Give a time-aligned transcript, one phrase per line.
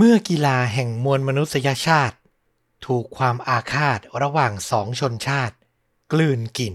[0.00, 2.16] เมื่อกีฬาแห่งมวลมนุษยชาติ
[2.86, 5.54] ถูกความอาฆาตระหว่างสองชนชาติ
[6.12, 6.74] กลืนกิน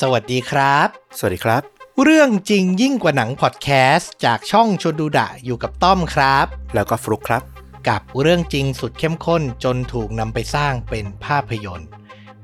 [0.00, 0.88] สวัสดีครับ
[1.18, 1.62] สวัสดีครับ
[2.02, 7.42] เรื่องจริงยิ่งกว่าหนังพอดแคสต์จากช่องชนดูดะอยู่กับต้อมครับ แล้วก็ฟลุกครับ
[7.88, 11.90] กับเรื่องจริงสุดเข้มข้นจนถูกนำไปสร้างเป็นภาพยนตร์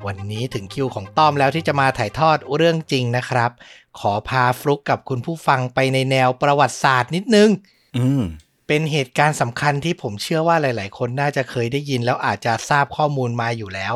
[0.06, 3.50] วันนี้ถึงคิวของต้อมแล้วที่จะมาถ่ายทอดเรื่องจริงนะครับ
[3.98, 7.50] ขอพาฟลุกกับคุณผู้ฟังไปในแนวประวัติศาสตร์นิดนึง
[7.96, 8.22] อืม
[8.66, 13.94] เป็นเหตุการณ์สำคัญที่ผมเชื่อว่าหลาย ๆ คนน่าจะเคยได้ยินแล้วอาจจะทราบข้อมูลมาอยู่แล้ว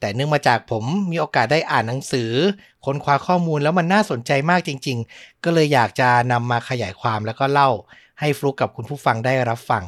[0.00, 2.30] แต่เนื่องมาจากผมมีโอกาสได้อ่านหนังสือ
[2.84, 7.70] ค้นคว้าข้อมูลแล้วมันน่าสนใจมากจริง ๆ ก็เลยอยากจะนำมาขยายความแล้วก็เล่า
[8.20, 9.84] ให้ฟลุกกับคุณผู้ฟังได้รับฟัง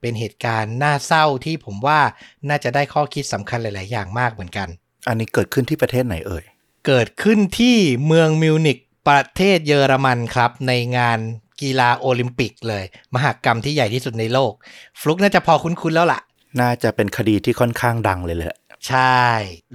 [0.00, 2.00] เป็นเหตุการณ์น่าเศร้าที่ผมว่า
[2.48, 4.68] น่าจะได้ข้อคิดสำคัญหลาย ๆ อย่างมากเหมือนกัน
[5.06, 6.44] อันนี้เกิดขึ้นที่ประเทศไหนเอ่ย
[6.86, 7.76] เกิดขึ้นที่
[8.06, 11.18] เมืองมิวนิกประเทศเยอรมันครับ ในงาน
[11.60, 14.52] กีฬาโอลิมปิกเลย มหากรรมที่ใหญ่ที่สุดในโลก
[15.00, 16.20] ฟลุกน่าจะพอคุ้นๆแล้วล่ะ
[16.60, 19.26] น่าจะเป็นคดีที่ค่อนข้างดังเลยแหละใช่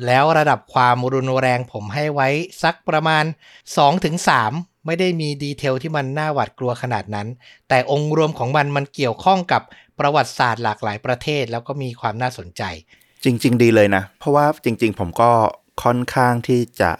[0.06, 2.30] แล้วระดับความรุนแรงผมให้ไว้
[2.64, 3.24] สักประมาณ
[4.06, 7.28] 2-3 ไม่ได้มีดีเทลที่มันน่าหวาดกลัวขนาดนั้น
[7.70, 9.62] แต่องค์รวมของมันมันเกี่ยวข้องกับ
[10.00, 12.64] ประวัติศาสตร์หลากหลายประเทศ แล้วก็มีความน่าสนใจ
[13.24, 15.32] จริง ๆ ดีเลยนะ เพราะว่าจริง ๆ ผมก็
[15.84, 16.92] ค่อนข้างที่จะ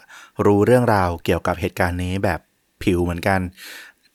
[0.46, 2.40] รู้เรื่องราวเกี่ยวกับเหตุการณ์นี้แบบ
[2.82, 3.40] ผิวเหมือนกัน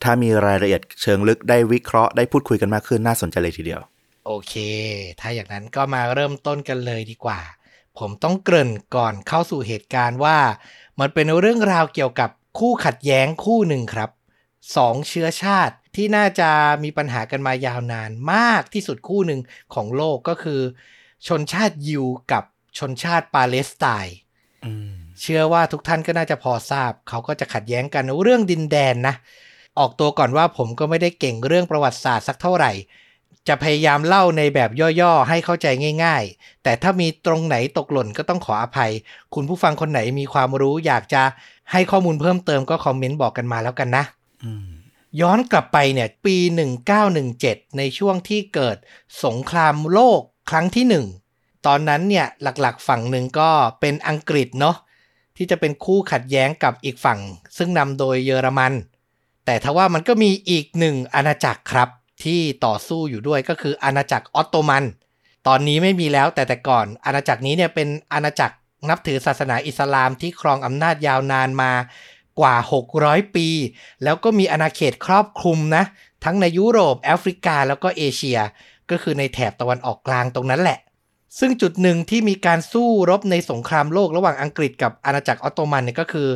[0.04, 3.82] ถ้ามีรายละเอียดเชิงลึกได้วิเคราะห์ได้พูดคุยกันมากขึ้นน่าสนใจเลยทีเดียว
[4.26, 4.54] โอเค
[5.20, 7.40] ถ้าอย่างนั้นก็มาเริ่มต้นกันเลยดีกว่า
[8.00, 10.38] ผมต้องเกริ่นก่อนเข้าสู่เหตุการณ์ว่า
[11.00, 14.10] มันเป็นเรื่องราวเกี่ยวกับคู่ขัดแย้งคู่หนึ่งครับ
[14.76, 16.50] สองเชื้อชาติที่น่าจะ
[16.84, 19.42] มีปัญหากันมายาวนานมากที่สุดคู่หนึ่ง
[19.74, 20.62] ของโลกก็คือ
[21.28, 22.44] ชนชาติยิวกับ
[22.78, 24.18] ชนชาติปาเลสไตน์
[24.66, 29.16] อืมเชื่อว่าทุกท่านก็น่าจะพอทราบ เขาก็จะขัดแย้งกันเรื่องดินแดนนะ
[29.80, 32.72] ออกตัวก่อนว่าผมก็ไม่ได้เก่งเรื่องประวัติศาสตร์สักเท่าไหร่
[33.48, 34.70] จะพยายามเล่าในแบบ
[35.02, 35.68] ย่อๆ ให้เข้าใจ
[36.04, 38.92] ง่ายๆ แต่ถ้ามีตรงไหนตกหล่นก็ต้องขออภัย
[39.34, 41.24] คุณผู้ฟังคนไหนมีความรู้อยากจะ
[41.72, 44.04] ให้ข้อมูลเพิ่มเติมก็คอมเมนต์บอกกันมาแล้วกันนะ
[44.44, 44.68] อืม
[45.22, 46.38] ย้อนกลับไปเนี่ยปี
[47.08, 48.78] 1917 ในช่วงที่เกิด
[49.24, 51.06] สงครามโลก ครั้งที่หนึ่ง
[51.68, 53.50] ตอนนั้นเนี่ยหลักๆ ฝั่งหนึ่งก็
[53.80, 54.76] เป็นอังกฤษเนาะ
[55.38, 57.20] ที่จะเป็นคู่ขัดแย้งกับอีกฝั่ง
[57.58, 58.74] ซึ่งนำโดยเยอรมัน
[59.46, 61.90] แต่ทว่ามันก็มีอีกหนึ่งอาณาจักรครับ
[62.24, 64.84] ที่ต่อสู้อยู่ด้วยก็คืออาณาจักรออตโตมัน
[65.48, 68.56] ตอนนี้ไม่มีแล้วแต่แต่ก่อน อาณาจักรนี้เนี่ยเป็นอาณาจักร
[68.90, 71.74] นับถือศาสนาอิสลามที่ครองอำนาจยาวนานมา
[72.40, 72.56] กว่า
[72.96, 73.48] 600 ปี
[74.04, 75.84] แล้วก็มีอาณาเขตครอบคลุมนะ
[76.24, 78.40] ทั้งในยุโรป แอฟริกาแล้วก็เอเชีย
[78.92, 80.80] ก็คือในแถบตะวันออกกลางตรงนั้นแหละ
[81.40, 86.30] ซึ่งจุดหนึ่งที่มีการสู้รบในสงครามโลกระหว่างอังกฤษกับอาณาจักรออตโตมันเนี่ยก็คือ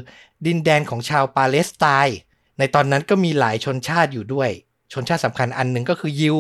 [0.46, 2.18] ดินแดนของชาวปาเลสไตน์
[2.60, 4.50] ในตอนนั้นก็มีหลายชนชาติอยู่ด้วย
[4.94, 6.38] ชนชาติสำคัญอันหนึ่งก็คือยิว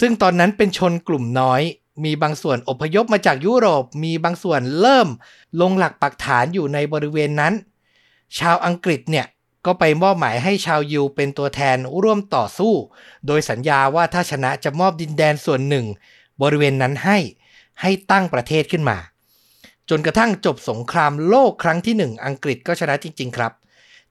[0.00, 1.62] ซึ่งตอนนั้นเป็นชนกลุ่มน้อย
[2.04, 5.08] มีบางส่วนอพยพมาจากยุโรป มีบางส่วนเริ่ม
[5.60, 7.54] ลงหลักปักฐานอยู่ในบริเวณนั้น
[8.38, 9.26] ชาวอังกฤษเนี่ย
[9.66, 12.74] ก็ไปมอบหมายให้ชาวยิวเป็นตัวแทนร่วมต่อสู้
[13.26, 15.86] โดยสัญญาว่าถ้าชนะจะมอบดินแดนส่วนหนึ่ง
[16.42, 17.18] บริเวณนั้นให้
[17.80, 18.98] ให้ตั้งประเทศขึ้นมา
[19.88, 23.52] จนกระทั่งจบสงครามโลกครั้งที่หนึ่งอังกฤษก็ชนะจริง ๆ ครับ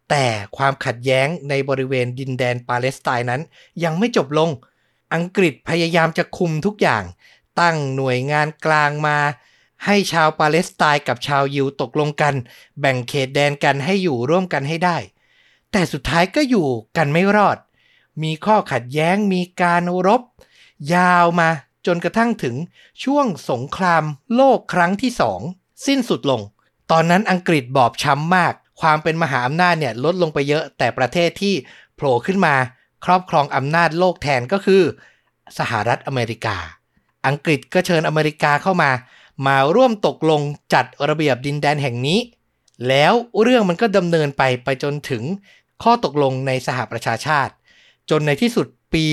[0.10, 0.26] แต่
[0.58, 3.42] ความขัดแย้งในบริเวณดินแดนปาเลสไตน์นั้น
[3.84, 4.50] ยังไม่จบลง
[5.14, 7.04] อังกฤษพยายามจะคุมทุกอย่าง
[7.60, 9.18] ตั้งหน่วยงานกลางมา
[9.86, 12.36] ให้ชาวปาเลสไตน์กับชาวยิวตกลงกัน
[12.80, 14.98] แบ่งเขตแดนกันให้อยู่ร่วมกันให้ได้
[15.72, 17.58] แต่สุดท้ายก็อยู่กันไม่รอด
[18.24, 20.22] มีข้อขัดแย้งมีการรบ
[20.96, 21.50] ยาวมา
[21.86, 22.56] จนกระทั่งถึง
[23.04, 24.04] ช่วงสงคราม
[24.36, 25.40] โลกครั้งที่สอง
[25.88, 26.42] สิ้นสุดลง
[26.92, 31.54] ตอนนั้นอังกฤษบอบช้ำมาก ความเป็นมหาอำนาจเนี่ยลดลงไปเยอะ แต่ประเทศที่
[31.96, 32.56] โผล่ขึ้นมา
[33.06, 34.82] ครอบครองอำนาจโลกแทนก็คือ
[35.60, 36.58] สหรัฐอเมริกา
[37.28, 38.92] อังกฤษก็เชิญอเมริกาเข้ามา
[39.48, 40.42] มาร่วมตกลง
[40.74, 42.20] จัดระเบียบดินแดนแห่งนี้
[42.88, 45.24] แล้วเรื่องมันก็ดำเนินไปไปจนถึง
[45.84, 47.54] ข้อตกลงในสหประชาชาติ
[48.10, 49.06] จนในที่สุดปี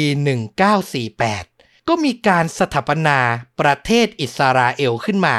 [1.11, 3.19] 1948 ก็มีการสถาปนา
[3.61, 5.37] ประเทศอิสราเอลขึ้นมา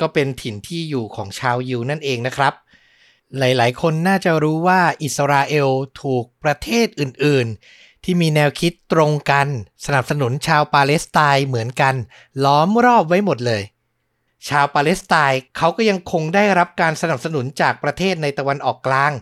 [0.00, 2.54] ก็เป็นถิ่นที่อยู่ของชาวยิวนั่นเองนะครับ
[3.38, 5.68] หลายๆ คนน่าจะรู้ว่าอิสราเอล
[6.02, 7.46] ถูกประเทศอื่น
[7.76, 9.46] ๆ ที่มีแนวคิดตรงกัน
[9.86, 11.94] สนับสนุนชาวปาเลสไตน์เหมือนกัน
[12.44, 13.62] ล้อมรอบไว้หมดเลย
[14.48, 19.12] ชาวปาเลสไตน์เขาก็ยังคงได้รับการสนับสนุนจากประเทศในตะวันออกกลาง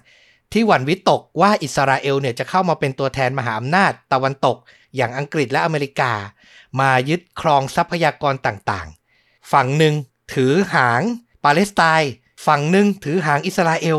[0.53, 4.57] ที่หวั่นวิตกว่าอิสราเอลเนี่ยจะเข้ามาเป็นตัวแทนมหาอำนาจตะวันตก
[4.97, 6.13] อย่างอังกฤษและอเมริกา
[6.81, 9.95] มายึดครองทรัพยากรต่างๆ ฝั่งหนึ่ง
[10.35, 11.03] ถือหาง
[11.45, 12.13] ปาเลสไตน์
[12.47, 13.99] ฝั่งหนึ่งถือหางอิสราเอล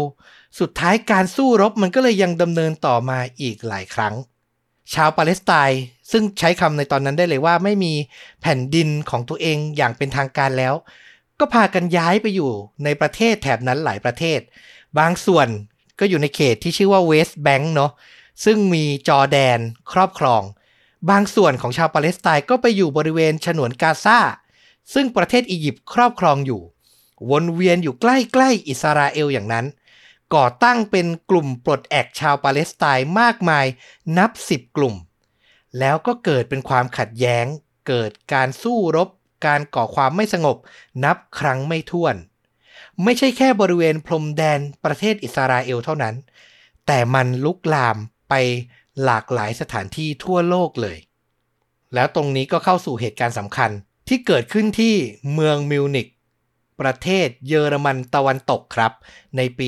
[0.59, 4.15] สุดท้ายการสู้รบมันก็เลยยังดำเนินต่อมาอีกหลายครั้ง
[4.93, 5.81] ชาวปาเลสไตน์
[6.11, 7.93] ซึ่งใช้คำในตอนนั้นได้เลยว่าไม่มี
[8.41, 10.73] แผ่นดินของตัวเองอย่างเป็นทางการแล้ว
[11.39, 12.51] ก็พากันย้ายไปอยู่
[12.83, 14.39] ในประเทศแถบนั้นหลายประเทศ
[14.99, 15.47] บางส่วน
[15.99, 17.91] ก็อยู่ในเขตที่ชื่อว่าเวสต์แบงค์เนาะ
[18.45, 19.59] ซึ่งมีจอร์แดน
[19.91, 20.43] ครอบครอง
[21.09, 24.19] บางส่วนของชาวปาเลสไตน์ก็ไปอยู่บริเวณฉนวนกาซา
[24.93, 26.61] ซึ่งประเทศอียิปต์ครอบครองอยู่
[27.31, 29.65] วนเวียนอยู่ใกล้ๆอิสราเอลอย่างนั้น
[30.35, 33.65] ก่อตั้งเป็นกลุ่มปลดแอกชาวปาเลสไตน์มากมาย
[34.17, 34.95] นับสิบกลุ่ม
[35.79, 37.45] แล้วก็เกิดเป็นความขัดแย้ง
[37.87, 39.09] เกิดการสู้รบ
[39.45, 40.57] การก่อความไม่สงบ
[41.03, 42.15] นับครั้งไม่ถ้วน
[43.03, 46.15] ไม่ใช่แค่บริเวณพรมแดนประเทศอิสราเอลเท่านั้น
[46.87, 47.97] แต่มันลุกลาม
[48.29, 48.33] ไป
[49.03, 50.97] หลากหลายสถานที่ทั่วโลกเลย
[51.93, 53.71] แล้วตรงนี้ก็เข้าสู่เหตุการณ์สำคัญ
[54.07, 54.95] ที่เกิดขึ้นที่
[55.33, 56.07] เมืองมิวนิก
[56.81, 58.91] ประเทศเยอรมันตะวันตกครับ
[59.37, 59.59] ในป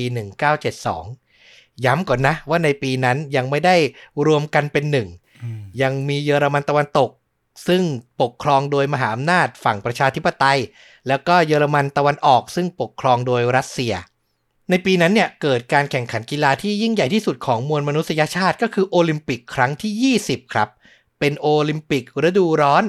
[1.12, 3.76] 1972 ย้ำก่อนนะว่าในปีนั้นยังไม่ได้
[4.26, 5.08] รวมกันเป็นหนึ่ง
[5.82, 7.10] ยังมีเยอรมันตะวันตก
[7.68, 7.82] ซึ่ง
[8.20, 10.58] ปกครองโดยมหาอำนาจฝั่งประชาธิปไตย
[11.08, 13.94] แล้วก็เยอรมันตะวันออกซึ่งปกครองโดยรัสเซีย
[14.70, 20.68] ในปีนั้นเนี่ยเกิดการแข่งขันกีฬาที่ยิ่งใหญ่ที่สุดของมวลมนุษยชาติ ก็คือโอลิมปิกครั้งที่ 20 ครับ
[21.18, 22.84] เป็นโอลิมปิกฤดูร้อน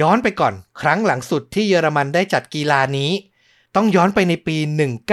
[0.00, 3.10] ย้อนไปก่อน ครั้งหลังสุดที่เยอรมันได้จัดกีฬานี้
[3.76, 4.56] ต้องย้อนไปในปี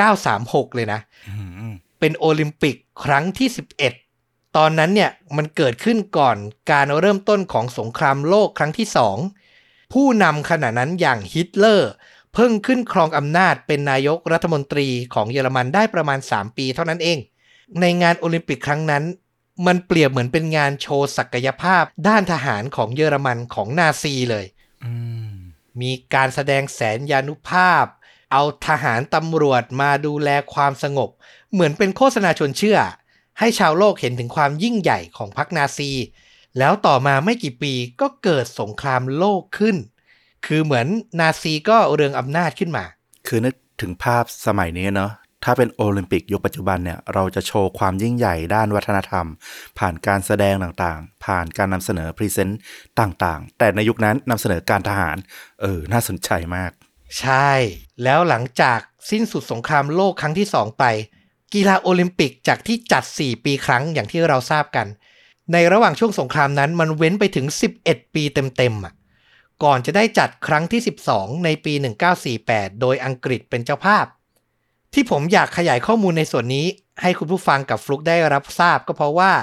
[0.10, 1.00] 1936 เลยนะ
[2.00, 3.48] เป็นโอลิมปิกครั้งที่
[4.04, 6.38] 11ตอนนั้นเนี่ยมันเกิดขึ้นก่อน
[6.72, 9.18] การเริ่มต้นของสงครามโลกครั้งที่สอง
[9.94, 11.92] ผู้นำขณะนั้นอย่างฮิตเลอร์
[12.40, 17.18] เพิ่งขึ้นครองอำนาจเป็นนายกรัฐมนตรีของเยอรมันได้ประมาณ 3 ปีเท่านั้นเอง
[17.82, 19.04] ในงานโอลิมปิกครั้งนั้น
[19.68, 24.46] มันเปรียบเหมือนเป็นงานโชว์ศักยภาพด้านทหารของเยอรมันของนาซีเลย
[25.82, 27.86] มีการแสดงแสนยานุภาพ
[28.32, 31.10] เอาทหารตำรวจมาดูแลความสงบ
[31.52, 32.80] เหมือนเป็นโฆษณาชวนเชื่อ
[33.40, 35.92] ให้ชาวโลกเห็นถึงความยิ่งใหญ่ของพรรคนาซี
[36.58, 39.78] แล้วต่อมาไม่กี่ปีก็เกิดสงครามโลกขึ้น
[40.46, 40.88] คือเหมือน
[41.20, 42.86] นาซีก็เรืองอำนาจขึ้นมา
[43.28, 45.12] คือนึกถึงภาพสมัยนี้เนาะ
[45.44, 49.26] ถ้าเป็นโอลิมปิกยุคปัจจุบันเนี่ยเราจะโชว์ความยิ่งใหญ่ด้านวัฒนธรรม
[49.80, 52.60] ผ่านการแสดงต่างๆ ผ่านการนำเสนอ present
[53.00, 55.18] ต่างๆ แต่ในยุคนั้นนำเสนอการทหาร
[55.62, 56.72] เออ น่าสนใจมาก
[57.20, 57.52] ใช่
[58.04, 58.80] แล้วหลังจาก
[59.12, 60.84] สิ้นสุดสงครามโลกครั้งที่สองไป
[61.54, 64.88] กีฬาโอลิมปิกจากที่จัด 4 ปีครั้งอย่างที่เราทราบกัน
[65.54, 67.46] ในระหว่างช่วงสงครามนั้นมันเว้นไปถึง
[67.82, 68.94] 11 ปีเต็มๆอะ
[69.64, 70.82] ก่อนจะได้จัดครั้งที่
[71.12, 71.74] 12 ในปี
[72.28, 74.06] 1948 โดยอังกฤษเป็นเจ้าภาพ
[74.94, 76.68] ที่ผมอยากขยายข้อมูลในส่วนนี้
[77.02, 79.34] ให้คุณผู้ฟังกับฟลุกได้รับทราบก็เพราะว่า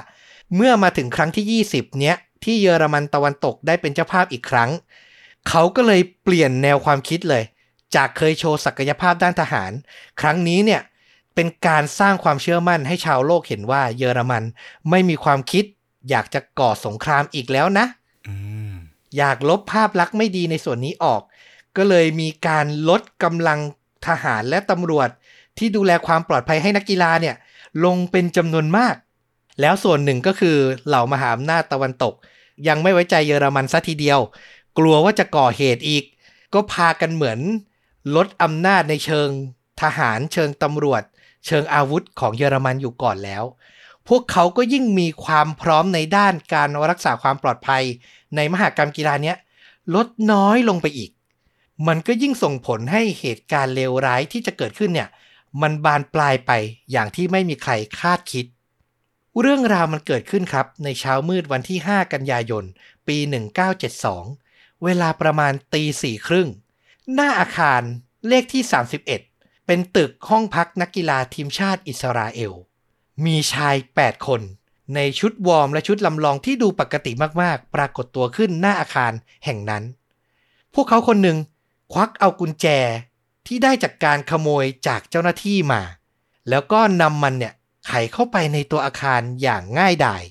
[0.56, 4.70] เมื่อมาถึงครั้งที่ 20 เนี้ย ที่เยอรมันตะวันตกได้เป็นเจ้าภาพอีกครั้ง
[5.48, 7.44] เขาก็เลยเปลี่ยนแนวความคิดเลย
[7.94, 9.72] จากเคยโชว์ศักยภาพด้านทหาร
[10.20, 10.80] ครั้งนี้เนี่ย
[11.34, 14.42] เป็นการสร้างความเชื่อมั่นให้ชาวโลกเห็นว่าเยอรมัน
[14.90, 15.64] ไม่มีความคิด
[16.10, 17.86] อยากจะก่อสงครามอีกแล้วนะ
[19.16, 21.22] อยากลบภาพลักษณ์ไม่ดีในส่วนนี้ออก
[21.76, 23.60] ก็เลยมีการลดกำลัง
[24.06, 25.08] ทหารและตำรวจ
[25.58, 27.36] ที่ดูแลความปลอดภัยให้นักกีฬาเนี่ย
[27.84, 28.94] ลงเป็นจำนวนมาก
[29.60, 30.56] แล้วส่วนหนึ่งก็คือ
[30.86, 32.14] เหล่ามหาอำนาจตะวันตก
[32.68, 34.20] ยังไม่ไว้ใจเยอรมันซะทีเดียว
[34.78, 36.04] กลัวว่าจะก่อเหตุอีก
[36.54, 37.38] ก็พากันเหมือน
[38.16, 39.28] ลดอำนาจในเชิง
[39.82, 41.02] ทหารเชิงตำรวจ
[41.46, 43.44] เชิงอาวุธของเยอรมันอยู่ก่อนแล้ว
[44.08, 47.82] พวกเขาก็ยิ่งมีความพร้อมในด้านการรักษาความปลอดภัย
[48.36, 49.36] ในมหากรรมกีฬาเนี้ย
[49.94, 51.10] ลดน้อยลงไปอีก
[51.86, 55.08] มันก็ยิ่งส่งผลให้เหตุการณ์เลวร้ายที่จะเกิดขึ้นเนี่ย
[55.62, 56.52] มันบานปลายไป
[56.92, 58.46] อย่างที่ไม่มีใครคาดคิด
[59.40, 62.64] เรื่องราวมันเกิดขึ้นครับ ในเช้ามืดวันที่ 5 กันยายน
[63.06, 63.16] ปี
[64.20, 66.48] 1972 เวลาประมาณตีสี่ครึ่ง
[67.14, 67.82] หน้าอาคาร
[68.28, 68.62] เลขที่
[69.14, 72.52] 31 เป็นตึกห้องพักนักกีฬาทีมชาติอิสราเอล
[73.24, 74.40] มีชาย 8 คน
[74.94, 77.12] ในชุดวอร์มและชุดลำลองที่ดูปกติ
[77.42, 79.12] มากๆ ปรากฏตัวขึ้นหน้าอาคาร
[79.44, 79.82] แห่งนั้น
[80.74, 81.38] พวกเขาคนหนึ่ง
[81.92, 82.66] ควักเอากุญแจ
[83.46, 85.82] ที่ได้จากการขโมยจากเจ้าหน้าที่มา
[86.50, 87.54] แล้วก็นำมันเนี่ย
[87.86, 90.22] ไขเข้าไปในตัวอาคารอย่างง่ายดาย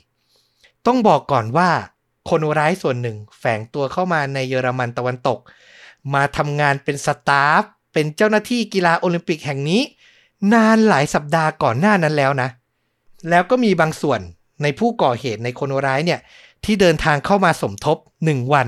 [0.86, 1.70] ต้องบอกก่อนว่า
[2.30, 5.40] คนร้ายส่วนหนึ่งแฝงตัวเข้ามาในเยอรมันตะวันตก
[6.14, 9.82] มาทำงานเป็น staff เป็นเจ้าหน้าที่กีฬาโอลิมปิกแห่งนี้
[10.54, 12.50] นานหลายสัปดาห์ก่อนหน้านั้นแล้วนะ
[13.30, 14.22] แล้วก็มีบางส่วน
[14.62, 16.20] ในผู้ก่อเหตุในคนร้ายเนี่ย
[16.66, 18.68] ที่เดินทางเข้ามาสมทบหนึ่งวัน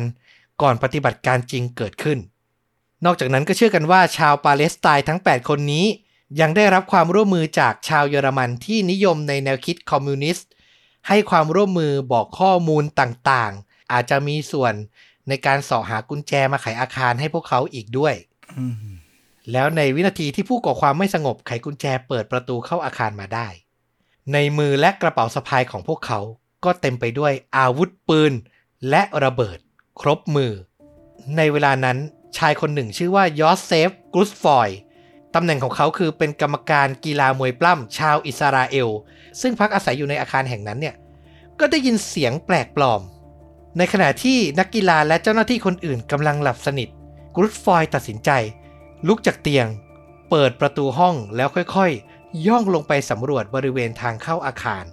[0.61, 2.19] ก่อนปฏิบัติการจริงเกิดขึ้น
[3.05, 5.85] นอกจากนั้นก็เชื่อกันว่าชาวปาเลสไตน์ทั้ง 8 คนนี้
[6.41, 10.49] ยังได้รับความร่วมมือจากชาวเยอรมันที่นิยมในแนวคิดคอมมิวนิสต์
[11.07, 14.73] ให้ความร่วมมือบอกข้อมูลต่างๆ อาจจะมีส่วน
[15.27, 18.13] ในการเสาะหากุญแจมาไขอาคารให้พวกเขาอีกด้วย
[18.57, 18.75] อืม
[19.51, 23.47] แล้วในวินาทีที่ผู้ก่อความไม่สงบไขกุญแจเปิดประตูเข้าอาคารมาได้
[24.33, 26.19] ในมือและกระเป๋าสะพายของพวกเขา
[26.65, 28.33] ก็เต็มไปด้วยอาวุธปืน
[28.89, 29.57] และระเบิด
[30.01, 30.51] ครบมือ
[31.37, 31.97] ในเวลานั้น
[32.37, 34.69] ชายคนหนึ่งชื่อว่ายอสเซฟกรุสฟอย
[35.35, 38.89] ตำแหน่งของเขาคือเป็นกรรมการกีฬามวยปล้ำชาวอิสราเอล
[39.41, 40.95] ซึ่งพักอาศัยอยู่ในอาคารแห่งนั้นเนี่ย
[41.59, 43.01] ก็ได้ยินเสียงแปลกปลอม
[43.77, 46.89] ในขณะที่นักกีฬาและเจ้าหน้าที่คนอื่นกำลังหลับสนิท
[47.35, 48.29] กรุสฟอยตัดสินใจ
[49.07, 49.67] ลุกจากเตียง
[50.29, 52.14] เปิดประตูห้องแล้วค่อยๆ
[52.47, 54.85] ย่องลงไปสำรวจบริเวณทางเข้าอาคาร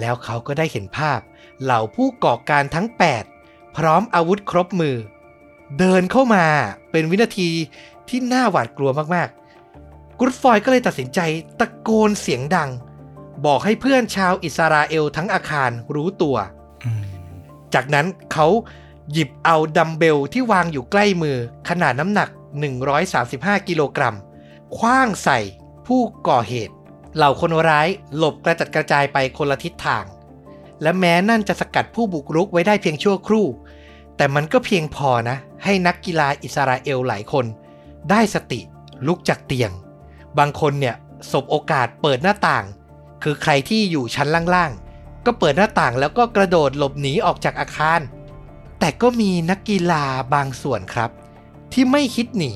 [0.00, 1.20] แล้วเขาก็ได้เห็นภาพ
[1.62, 2.86] เหล่าผู้ก่อการทั้ง
[3.32, 4.96] 8 พร้อมอาวุธครบมือ
[5.78, 6.46] เดินเข้ามา
[6.90, 7.50] เป็นวินาที
[8.08, 11.20] ที่น่าหวาดกลัวมากๆกรุดฟอยก็เลยตัดสินใจ
[11.60, 12.70] ตะโกนเสียงดัง
[13.46, 16.36] บอกให้เพื่อนชาวอิสราเอลทั้งอาคารรู้ตัว
[16.84, 17.02] อืม
[17.74, 18.46] จากนั้นเขา
[19.12, 21.36] หยิบเอาดัมเบลที่วางอยู่ใกล้มือ
[21.68, 22.28] ขนาดน้ำหนัก
[22.98, 24.16] 135 กิโลกรัม
[24.76, 25.38] คว้างใส่
[25.96, 26.74] ผู้ก่อเหตุ
[27.16, 30.04] เหล่าคนร้ายหลบกระจัดกระจายไปคนละทิศทาง
[30.82, 33.46] และแม้นั่นจะสกัดผู้บุกรุกไว้ได้เพียงชั่วครู่
[34.16, 37.44] แต่มันก็เพียงพอนะ ให้นักกีฬาอิสราเอลหลายคน
[38.10, 38.60] ได้สติ
[39.06, 39.70] ลุกจากเตียง
[40.38, 40.96] บางคนเนี่ย
[41.32, 42.64] สบโอกาสเปิดหน้าต่าง
[43.22, 48.00] คือใครที่อยู่ชั้นล่างๆ ก็เปิดหน้าต่างแล้วก็กระโดดหลบหนีออกจากอาคาร
[48.78, 50.04] แต่ก็มีนักกีฬา
[50.34, 51.10] บางส่วนครับ
[51.72, 52.52] ที่ไม่คิดหนี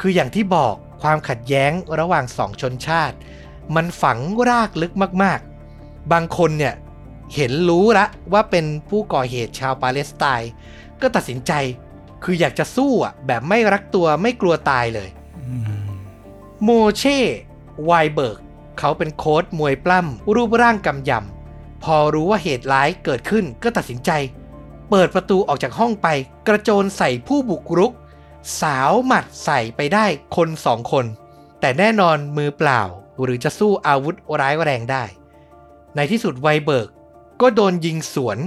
[0.00, 3.16] คืออย่างที่บอก ความขัดแย้งระหว่างสองชนชาติ
[3.76, 4.92] มันฝังรากลึก
[5.22, 6.74] มากๆ บางคนเนี่ย
[7.34, 10.50] เห็นรู้ละว่าเป็นผู้ก่อเหตุชาวปาเลสไตน์
[11.00, 11.52] ก็ตัดสินใจ
[12.24, 15.54] คืออยากจะสู้อะแบบไม่รักตัวไม่กลัวตายเลยอื
[15.86, 15.90] ม
[16.62, 17.18] โมเช่
[17.84, 18.38] ไวเบิร์ก
[18.78, 24.10] เขาเป็นโค้ชมวยปล้ำรูปร่างกำยำพอรู้ว่าเหตุร้ายเกิดขึ้นก็ตัดสินใจ
[24.90, 26.08] เปิดประตูออกจากห้องไป
[26.48, 27.92] กระโจนใส่ผู้บุกรุก
[28.60, 30.06] สาวหมัดใส่ไปได้
[30.36, 31.06] คนสองคน
[31.60, 32.82] แต่แน่นอนมือเปล่า
[33.22, 35.04] หรือจะสู้อาวุธร้ายแรงได้
[35.96, 36.88] ในที่สุดไวเบิร์ก
[37.40, 38.38] ก็โดนยิงสวน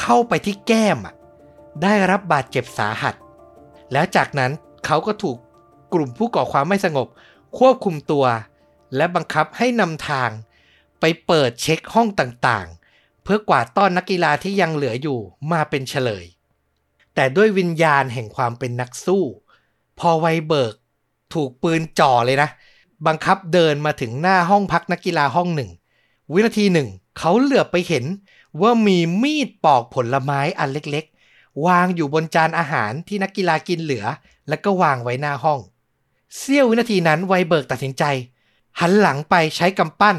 [0.00, 0.98] เข้าไปที่แก้ม
[1.82, 3.14] ได้รับบาดเจ็บสาหัส
[3.92, 4.52] แล้วจากนั้น
[4.86, 5.36] เขาก็ถูก
[5.94, 7.08] กลุ่มผู้ก่อความไม่สงบ
[7.58, 8.24] ควบคุมตัว
[8.96, 10.30] และบังคับให้นำทาง
[11.00, 15.18] ไปเปิดเช็คห้องต่างๆ เพื่อกวาดต้อนนักกีฬาที่ยังเหลืออยู่
[15.52, 16.24] มาเป็นเฉลย
[17.14, 19.24] แต่ด้วยวิญญาณแห่งความเป็นนักสู้
[19.98, 20.74] พอไวเบิร์ก
[21.34, 22.48] ถูกปืนจ่อเลยนะ
[23.06, 25.70] บังคับเดินมาถึงหน้าห้องพักนักกีฬาห้องหนึ่ง
[26.32, 28.04] วินาทีหนึ่ง เขาเหลือบไปเห็น
[28.60, 34.04] ว่ามีมีดปอกผลไม้อันเล็กๆ วางอยู่บนจานอาหารที่นักกีฬากินเหลือ
[34.48, 35.60] แล้วก็วางไว้หน้าห้อง
[36.36, 38.04] เสี้ยววินาทีนั้นไวเบิร์กตัดสินใจ
[38.80, 40.16] หันหลังไปใช้กำปั้น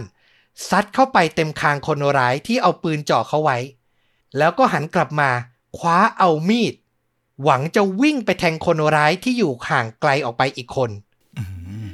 [0.69, 3.57] ซัดเข้าไปเต็มคางคนร้ายที่เอาปืนจ่อเขาไว้
[4.37, 5.29] แล้วก็หันกลับมา
[5.77, 6.73] คว้าเอามีด
[7.43, 10.91] หวังจะวิ่งไปแทงคนร้ายที่อยู่ห่างไกลออกไปอีกคน
[11.37, 11.43] อื
[11.85, 11.87] ม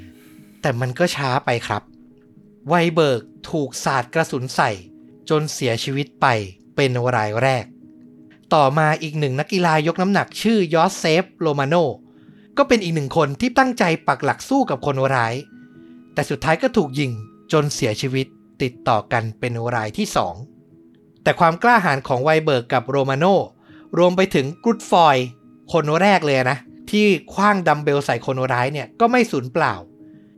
[0.62, 1.84] แต่มันก็ช้าไปครับ
[2.68, 4.72] ไวเบิร์กถูกสาดกระสุนใส่
[5.30, 6.26] จนเสียชีวิตไป
[6.76, 7.66] เป็นรายแรก
[8.54, 11.76] ต่อมาอีกหนึ่งนักกีฬายกน้ำหนักชื่อยอสเซฟโรมาโน
[12.58, 15.34] ก็เป็นอีกหนึ่งคนที่ตั้งใจปักหลักสู้กับคนร้าย
[16.14, 17.12] แต่สุดท้ายก็ถูกยิง
[17.52, 18.28] จนเสียชีวิต
[18.62, 20.36] ติดต่อกันเป็นรายที่สอง
[21.24, 23.26] แต่ความกล้าหาญของไวเบิร์กกับโรมาโน
[23.98, 25.26] รวมไปถึงกรุดฟอยด์
[25.74, 26.58] คนแรกเลยนะ
[26.92, 29.74] ที่คว้างดัมเบลใส่คนร้ายเนี่ยก็ไม่สูญเปล่า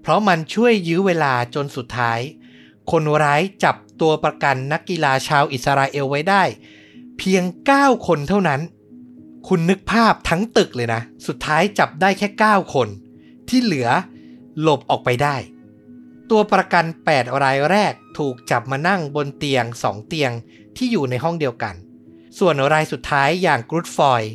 [0.01, 2.19] เพราะมันช่วยยื้อเวลาจนสุดท้าย
[2.91, 6.43] คนร้ายจับตัวประกันนักกีฬาชาวอิสราเอลไว้ได้
[7.17, 7.43] เพียง
[7.75, 8.61] 9 คนเท่านั้น
[9.47, 12.87] คุณนึกภาพทั้งตึกเลยนะ สุดท้ายจับได้แค่ 9 คน
[13.49, 13.89] ที่เหลือ
[14.61, 15.35] หลบออกไปได้
[16.31, 20.31] ตัวประกัน 8 รายแรกถูกจับมานั่งบนเตียง 2 เตียง
[20.77, 21.75] ที่อยู่ในห้องเดียวกัน
[22.39, 24.33] ส่วนรายสุดท้ายอย่างกรุดฟอยด์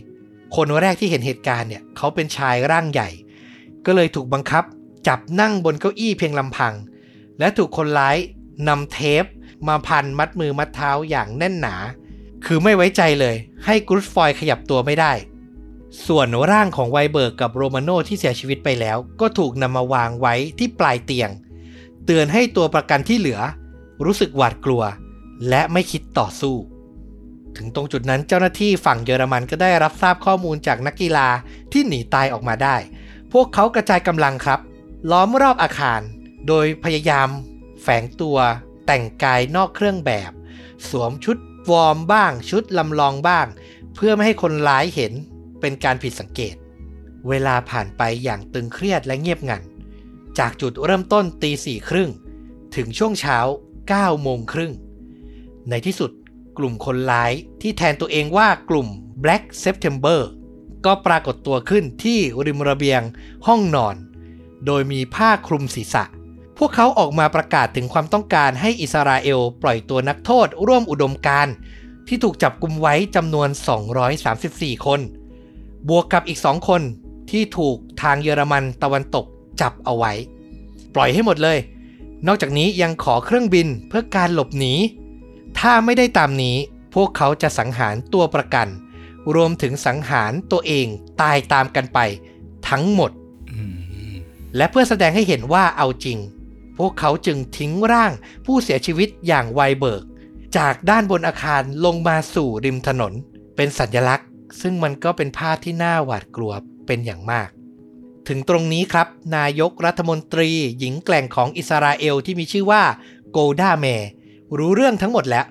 [0.57, 3.09] คนแรกที่เห็นเหตุการณ์เนี่ยเขาเป็นชายร่างใหญ่
[3.87, 4.65] ก็เลยถูกบังคับ
[5.09, 6.75] จับนั่งบนเก้าอี้เพียงลำพัง
[7.39, 8.17] และถูกคนร้าย
[8.69, 9.25] นำเทป
[9.69, 11.77] มาพันมัดมือมัดเท้าอย่างแน่นหนา
[12.45, 15.13] คือไม่ไว้ใจเลย ให้กรุดฟอยด์ขยับตัวไม่ได้
[16.07, 21.31] ส่วนร่างของไวเบิร์กกับโรมาโนที่เสียชีวิตไปแล้ว ก็ถูกนำมาวางไว้ที่ปลายเตียง
[22.07, 23.41] เตือนให้ตัวประกันที่เหลือ
[24.05, 24.83] รู้สึกหวาดกลัว
[25.49, 26.57] และไม่คิดต่อสู้
[27.59, 31.29] ถึงตรงจุดนั้นเจ้าหน้าที่ฝั่งเยอรมันก็ได้รับทราบข้อมูลจากนักกีฬา
[31.73, 32.77] ที่หนีตายออกมาได้
[33.33, 34.61] พวกเขากระจายกำลังครับ
[35.11, 36.01] ล้อมรอบอาคาร
[36.49, 37.29] โดยพยายาม
[37.83, 38.39] แฝงตัว
[38.87, 40.33] แต่งกายนอกเครื่องแบบ
[40.89, 41.37] สวมชุด
[41.71, 43.47] วอร์มบ้าง ชุดลำลองบ้าง
[43.95, 45.13] เพื่อไม่ให้คนร้ายเห็น
[45.61, 46.55] เป็นการผิดสังเกต
[47.29, 49.63] เวลาผ่านไปอย่างตึงเครียดและเงียบงัน
[50.39, 52.11] จากจุดเริ่มต้นตีสี่ครึ่ง
[52.77, 53.39] ถึงช่วงเช้า
[53.83, 54.73] 9โมงครึ่ง
[55.71, 56.11] ในที่สุด
[56.59, 58.89] กลุ่มคนร้าย ที่แทนตัวเองว่ากลุ่ม
[59.23, 60.21] Black September
[60.85, 63.01] ก็ปรากฏตัวขึ้นที่ริมระเบียง
[63.47, 63.97] ห้องนอน
[64.67, 66.05] โดยมีผ้าคลุมศีรษะ
[66.59, 71.49] พวกเขาออกมาประกาศถึงความต้องการให้อิสราเอลปล่อยตัวนักโทษร่วมอุดมการ
[72.09, 73.49] ที่ถูกจับกุมไว้จำนวน
[74.17, 75.01] 234 คน
[75.89, 76.83] บวกกับอีกสองคน
[77.31, 79.27] ที่ถูกทางเยอรมันตะวันตก
[79.61, 80.13] จับเอาไว้
[80.95, 81.59] ปล่อยให้หมดเลย
[82.27, 84.75] นอกจากนี้ยังขอเครื่องบินเพื่อการหลบหนี
[85.59, 86.57] ถ้าไม่ได้ตามนี้
[86.95, 88.69] พวกเขาจะสังหารตัวประกัน
[89.35, 90.87] รวมถึงสังหารตัวเอง
[91.21, 91.99] ตายตามกันไป
[92.69, 93.11] ทั้งหมด
[93.53, 93.61] อื
[94.13, 94.15] ม
[94.57, 96.19] และเพื่อแสดงให้เห็นว่าเอาจริง
[96.79, 98.13] พวกเขาจึงทิ้งร่าง
[98.47, 100.03] ผู้เสียชีวิตอย่างไวเบิก
[100.57, 103.13] จากด้านบนอาคารลงมาสู่ริมถนน
[103.57, 104.29] เป็นสัญลักษณ์
[104.61, 106.53] ซึ่งมันก็เป็นภาพที่น่าหวาดกลัว
[106.87, 107.49] เป็นอย่างมาก
[108.29, 112.83] ถึงตรงนี้ครับ นายกรัฐมนตรีหญิงแกร่งของอิสราเอลที่มีชื่อว่า
[113.31, 114.11] โกลดาเมียร์
[114.59, 115.47] รู้เรื่องทั้งหมดแล้ว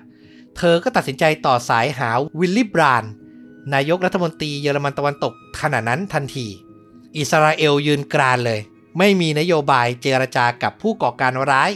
[0.56, 3.04] เธอก็ตัดสินใจต่อสายหาวิลลี่บรานท์
[3.74, 6.46] นายกรัฐมนตรีเยอรมันตะวันตกขณะนั้นทันที
[7.18, 8.60] อิสราเอลยืนกรานเลย
[8.98, 11.70] ไม่มีนโยบายเจรจากับผู้ก่อการร้าย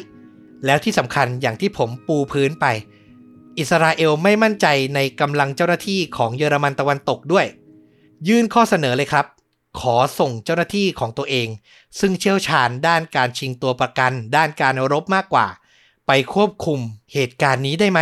[0.64, 2.66] แล้วที่สำคัญอย่างที่ผมปูพื้นไป
[3.58, 7.46] อิสราเอลไม่มั่นใจในกำลังเจ้าหน้าที่ของเยอรมันตะวันตกด้วย
[8.28, 9.26] ยื่นข้อเสนอเลยครับ
[9.80, 11.48] ขอส่งเจ้าหน้าที่ของตัวเอง
[12.00, 15.46] ซึ่งเชี่ยวชาญด้านการชิงตัวประกัน ด้านการรบมากกว่า
[16.06, 16.78] ไปควบคุม
[17.12, 18.00] เหตุการณ์นี้ได้ไหม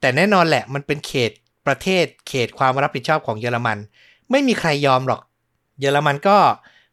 [0.00, 1.30] แต่แน่นอนแหละมันเป็นเขต
[1.66, 3.78] ประเทศเขตความรับผิดชอบของเยอรมัน
[4.30, 5.20] ไม่มีใครยอมหรอก
[5.80, 6.38] เยอรมันก็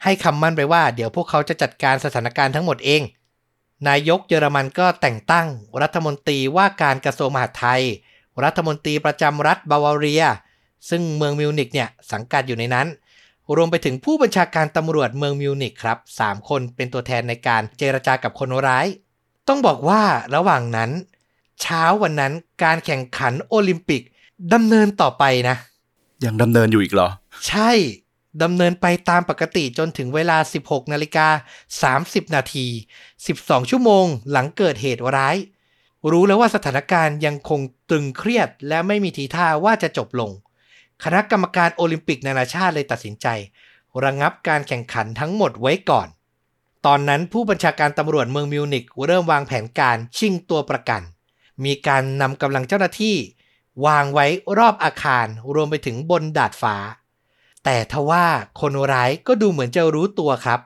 [0.03, 3.01] ให้คำมั่นไปว่าเดี๋ยวพวกเขาจะจัดการสถานการณ์ทั้งหมดเอง
[3.87, 5.47] นายกเยอรมันก็แต่งตั้ง
[5.81, 7.83] รัฐมนตรีว่าการกระทรวงมหาดไทย
[8.43, 10.23] รัฐมนตรีประจำรัฐบาวาเรีย
[10.89, 12.87] ซึ่งเมืองมิวนิกเนี่ยสังกัดอยู่ในนั้น
[13.55, 18.87] รวมไปถึงผู้บัญชาการตำรวจเมืองมิวนิกครับ3คนเป็นตัวแทนในการเจรจากับคนร้าย
[19.51, 20.03] ต้องบอกว่า
[20.35, 20.91] ระหว่างนั้น
[21.61, 24.01] เช้าวันนั้นการแข่งขันโอลิมปิก
[24.53, 25.55] ดำเนินต่อไปนะ
[26.25, 27.09] ยังดำเนินอยู่อีกเหรอ
[27.47, 27.71] ใช่
[28.43, 31.27] ดำเนินไปตามปกติจนถึงเวลา 16นาฬิกา
[32.11, 32.67] 30 นาที
[33.17, 35.35] 12 ชั่วโมงหลังเกิดเหตุร้าย
[36.11, 37.59] รู้แล้วว่าสถานการณ์ยังคง
[37.91, 40.31] ตึงเครียดและไม่มีทีท่าว่าจะจบลง
[41.03, 43.27] คณะกรรมการโอลิมปิกนานาชาติเลยตัดสินใจ
[44.03, 46.07] ระงับการแข่งขันทั้งหมดไว้ก่อน
[46.85, 51.01] ตอนนั้นผู้บัญชาการตำรวจเมืองมิวนิกเริ่มวางแผนการชิงตัวประกัน
[51.63, 53.15] มีการนำกำลังเจ้าหน้าที่
[53.85, 54.25] วางไว้
[54.57, 56.75] รอบอาคารรวมไปถึงบนดาดฟ้า
[57.63, 58.25] แต่ทว่า
[58.61, 60.59] คนร้ายก็ดูเหมือนจะรู้ตัวครับ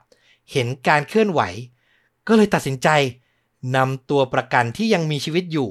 [0.51, 1.41] เห็นการเคลื่อนไหว
[2.27, 2.89] ก็เลยตัดสินใจ
[3.75, 5.69] นำตัวประกันที่ยังมีชีวิตอยู่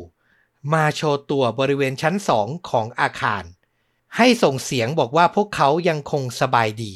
[0.73, 3.45] มาโชว์ตัวบริเวณชั้นสองของอาคาร
[4.17, 6.95] ให้ส่งเสียงบอกว่าพวกเขายังคงสบายดี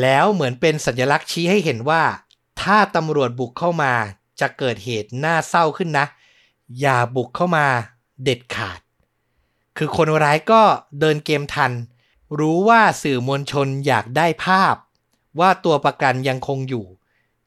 [0.00, 2.02] แล้วเหมือนเป็นสัญลักษณ์ชี้ให้เห็นว่า
[2.62, 3.92] ถ้าตำรวจบุกเข้ามา
[4.40, 6.06] จะเกิดเหตุน่าเศร้าขึ้นนะ
[6.80, 7.66] อย่าบุกเข้ามา
[8.24, 8.80] เด็ดขาด
[9.78, 10.62] คือคนร้ายก็
[11.00, 11.72] เดินเกมทัน
[12.38, 14.76] รู้ว่าสื่อมวลชนอยากได้ภาพ
[15.40, 16.84] ว่าตัวประกันยังคงอยู่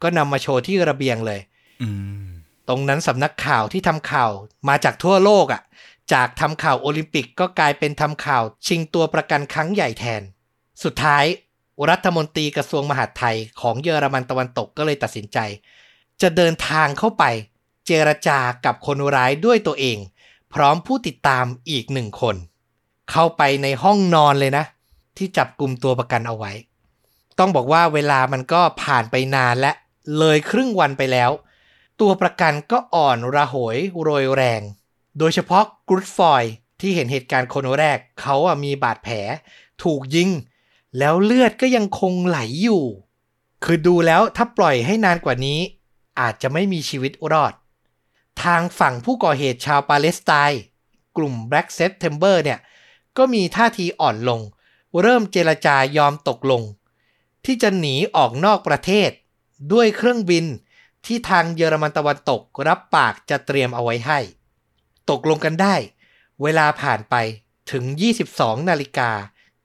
[0.01, 1.41] ก็นำมาโชว์ที่ระเบียงเลย
[1.81, 1.89] อื
[2.23, 2.25] ม
[2.67, 4.31] ตรงนั้นสำนักข่าวที่ทำข่าว
[4.67, 5.61] มาจากทั่วโลกอะ่ะ
[6.13, 10.21] จากทำข่าวโอลิมปิกก็กลายเป็นทำข่าวชิงตัวประกันครั้งใหญ่แทน
[10.83, 11.25] สุดท้าย
[11.89, 15.37] รัฐมนตรีกระทรวงมหาดไทยของเยอรมันตะวันตกก็เลยตัดสินใจ
[16.21, 17.23] จะเดินทางเข้าไป
[17.85, 19.97] เจรจากับคนร้ายด้วยตัวเอง
[20.53, 22.35] พร้อมผู้ติดตามอีกหนึ่งคน
[23.11, 24.65] เข้าไปในห้องนอนเลยนะ
[25.17, 26.51] ที่จับกลุ่มตัวประกันเอาไว้
[27.39, 29.71] ต้องบอกว่าเวลามันก็ผ่านไปนานและ
[30.17, 31.31] เลยครึ่งวันไปแล้ว
[32.01, 34.61] ตัวประกันก็อ่อนระหยโรยแรง
[35.19, 36.43] โดยเฉพาะกรุดฟอย
[36.79, 39.15] ที่เห็นเหตุการณ์คนแรกเขาอะมีบาดแผล
[39.83, 40.29] ถูกยิง
[40.97, 42.83] แล้วเลือดก็ยังคงไหลอยู่
[43.63, 45.59] คือดูแล้วถ้าปล่อยให้นานกว่านี้
[46.19, 47.53] อาจจะไม่มีชีวิตรอด
[48.43, 50.61] ทางฝั่งผู้ก่อเหตุชาวปาเลสไตน์
[51.17, 52.59] กลุ่ม Black September เนี่ย
[53.17, 54.41] ก็มีท่าทีอ่อนลง
[55.01, 56.61] เริ่มเจรจายอมตกลง
[57.45, 59.09] ที่จะหนีออกนอกประเทศ
[59.73, 60.45] ด้วยเครื่องบิน
[61.05, 64.19] ที่ทางเยอรมันตะวันตกรับปากจะเตรียมเอาไว้ให้
[65.09, 65.75] ตกลงกันได้
[66.41, 67.15] เวลาผ่านไป
[67.71, 67.83] ถึง
[68.27, 69.11] 22 นาฬิกา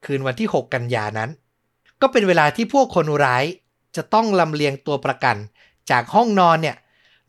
[0.04, 1.30] คืนวันที่ 6 กันยานั้น
[2.00, 3.44] ก็เป็นเวลาที่พวกคนร้าย
[3.96, 5.36] จะต้องลำเลียงตัวประกัน
[5.90, 6.76] จากห้องนอนเนี่ย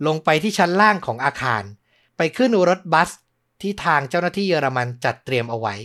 [0.07, 1.63] ลงไปที่ชั้นล่างของอาคาร
[2.17, 3.09] ไปขึ้นรถบัส
[3.61, 5.75] ที่ทางเจ้าหน้าที่เยอรมันจัดเตรียมเอาไว้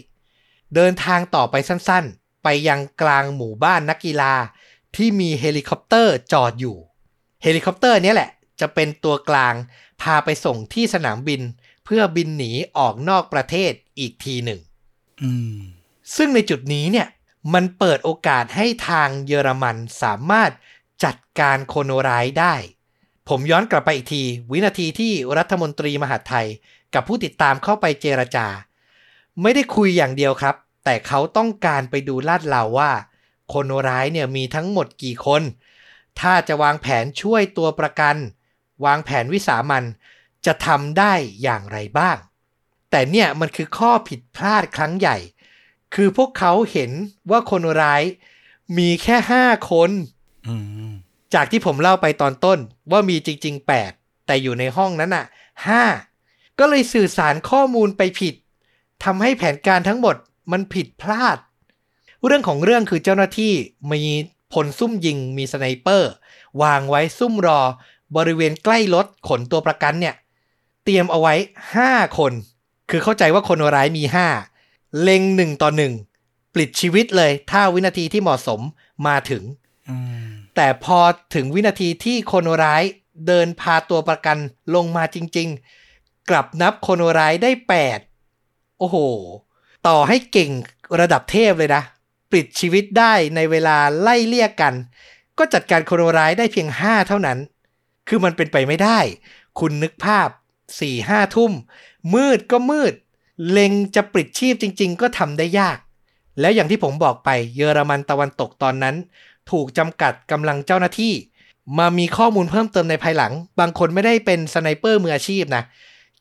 [0.74, 4.34] เดินทางต่อไปสั้นๆ ไปยังกลางหมู่บ้านนักกีฬา
[4.96, 6.76] ที่มีเฮลิคอปเตอร์จอดอยู่
[7.42, 9.54] เฮลิคอปเตอร์นี้แหละจะเป็นตัวกลาง
[10.02, 11.40] พาไปส่งที่สนามบิน
[11.84, 14.60] เพื่อบินหนีออกนอกประเทศอีกทีหนึ่ง
[15.22, 15.58] อืม
[16.14, 17.08] ซึ่งในจุดนี้เนี่ย
[17.54, 20.50] มันเปิดโอกาสให้ทางเยอรมันสามารถ
[21.04, 22.54] จัดการโคนร้ายได้
[23.28, 26.46] ผมย้อนกลับไปอีกที วินาทีที่รัฐมนตรีมหาไทย
[26.94, 28.46] กับผู้ติดตามเข้าไปเจรจา
[29.42, 32.92] ไม่ได้คุยอย่างเดียวครับ แต่เขาต้องการไปดูลาดเหลาว่า
[33.52, 35.42] คนร้ายเนี่ยมีทั้งหมดกี่คน
[36.20, 38.16] ถ้าจะวางแผนช่วยตัวประกัน
[38.84, 39.84] วางแผนวิสามัน
[40.46, 42.16] จะทำได้อย่างไรบ้าง
[42.90, 45.16] แต่เนี่ยมันคือข้อผิดพลาดครั้งใหญ่
[45.96, 46.90] คือพวกเขาเห็น
[47.30, 48.02] ว่าคนร้าย
[48.78, 49.90] มีแค่ห้าคน
[51.34, 52.58] จากที่ผมเล่าไปตอนต้น
[52.90, 55.24] ว่ามีจริงๆ8แต่อยู่ในห้องนั้นอะ
[55.92, 58.34] 5ก็เลยสื่อสารข้อมูลไปผิด
[59.04, 60.16] ทำให้แผนการทั้งหมด
[60.52, 61.38] มันผิดพลาด
[62.24, 63.52] เรื่องของเรื่องคือเจ้าหน้าที่
[63.90, 64.02] มี
[64.52, 66.12] พลซุ่มยิงมีสไนเปอร์
[66.62, 67.60] วางไว้ซุ่มรอ
[68.16, 70.14] บริเวณใกล้รถขนตัวประกันเนี่ย
[70.84, 71.34] เตรียมเอาไว้
[71.76, 72.32] 5 คน
[72.90, 74.55] คือเข้าใจว่าคนร้ายมี 5
[75.00, 75.92] เล็งหนึ่งต่อหนึ่ง
[76.54, 78.60] ปลิดชีวิตเลยถ้าวินาทีที่เหมาะสม
[79.06, 79.42] มาถึง
[79.88, 80.98] อืมแต่พอ
[81.34, 82.82] ถึงวินาทีที่คนร้าย
[83.26, 84.38] เดินพาตัวประกัน
[84.74, 85.48] ลงมาจริง
[85.88, 87.50] ๆ กลับนับคนร้ายได้
[88.14, 88.96] 8 โอ้โห
[89.86, 90.50] ต่อให้เก่ง
[91.00, 91.82] ระดับเทพเลยนะ
[92.30, 94.74] ปลิดชีวิตได้ในเวลาไล่เลี่ยกัน
[95.38, 97.38] ก็จัดการคนร้ายได้เพียง 5 เท่านั้น
[98.08, 98.98] คือมันเป็นไปไม่ได้
[99.60, 100.28] คุณนึกภาพ
[100.70, 101.52] 4 5ทุ่ม
[102.14, 102.92] มืดก็มืด
[103.50, 105.78] เล็งจะปลิดชีพจริง ๆ ก็ทำได้ยาก
[106.40, 108.96] แล้วอย่างที่ผมบอกไปเยอรมันตะวันตกตอนนั้น
[109.50, 111.14] ถูกจำกัดกำลังเจ้าหน้าที่
[111.78, 115.62] มามีข้อมูลเพิ่มเติมในภายหลัง บางคนไม่ได้เป็น sniper มืออาชีพนะ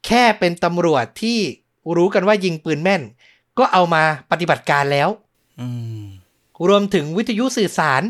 [0.06, 1.40] แค่เป็นตำรวจที่
[1.96, 3.02] รู้กันว่ายิงปืนแม่น
[3.58, 5.10] ก็เอามาปฏิบัติการแล้ว
[5.60, 5.68] อื
[6.02, 6.06] ม
[6.68, 8.02] รวมถึงวิทยุสื่อสาร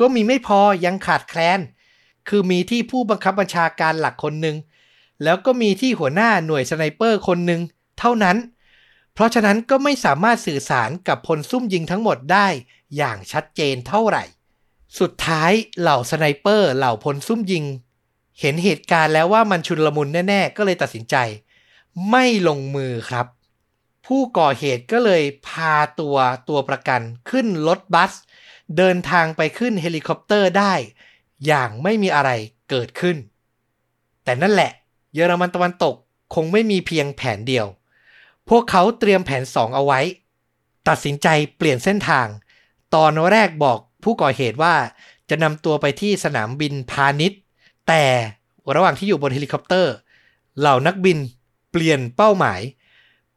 [0.00, 1.60] ก็มีไม่พอยังขาดแคลน
[2.28, 4.56] คือมีที่ผู้บังคับบัญชาการหลักคนหนึ่ง
[5.24, 7.60] แล้วก็มีที่หัวหน้าหน่วย sniper คนหนึ่ง
[8.00, 8.36] เท่านั้น
[9.14, 12.48] เพราะฉะนั้นก็ไม่สามารถสื่อสารกับพลซุ่มยิงทั้งหมดได้
[12.96, 14.24] อย่างชัดเจนเท่าไหร่
[14.98, 17.64] สุดท้ายเหล่า sniper เหล่าพลซุ่มยิง
[18.40, 21.16] เห็นเหตุการณ์แล้วว่ามันชุนลมุนแน่ๆ ก็เลยตัดสินใจ
[22.10, 23.26] ไม่ลงมือครับ
[24.06, 26.16] ผู้ก่อเหตุก็เลยพาตัว
[26.48, 28.12] ตัวประกันขึ้นรถบัส
[28.76, 30.74] เดินทางไปขึ้นเฮลิคอปเตอร์ได้
[31.46, 32.30] อย่างไม่มีอะไร
[32.70, 33.16] เกิดขึ้น
[34.24, 34.70] แต่นั่นแหละ
[35.14, 35.94] เยอรมันตะวันตก
[36.34, 37.66] คงไม่มีเพียงแผนเดียว
[38.50, 40.00] พวกเขาเตรียมแผนสองเอาไว้
[40.88, 42.26] ตัดสินใจเปลี่ยนเส้นทาง
[42.94, 44.74] ตอนแรกบอกผู้ก่อเหตุว่า
[45.30, 47.40] จะนำตัวไปที่สนามบินพาณิชย์
[47.88, 48.04] แต่
[48.74, 49.94] ระหว่างที่อยู่บนเฮลิคอปเตอร์
[50.58, 51.18] เหล่านักบิน
[51.70, 52.60] เปลี่ยนเป้าหมาย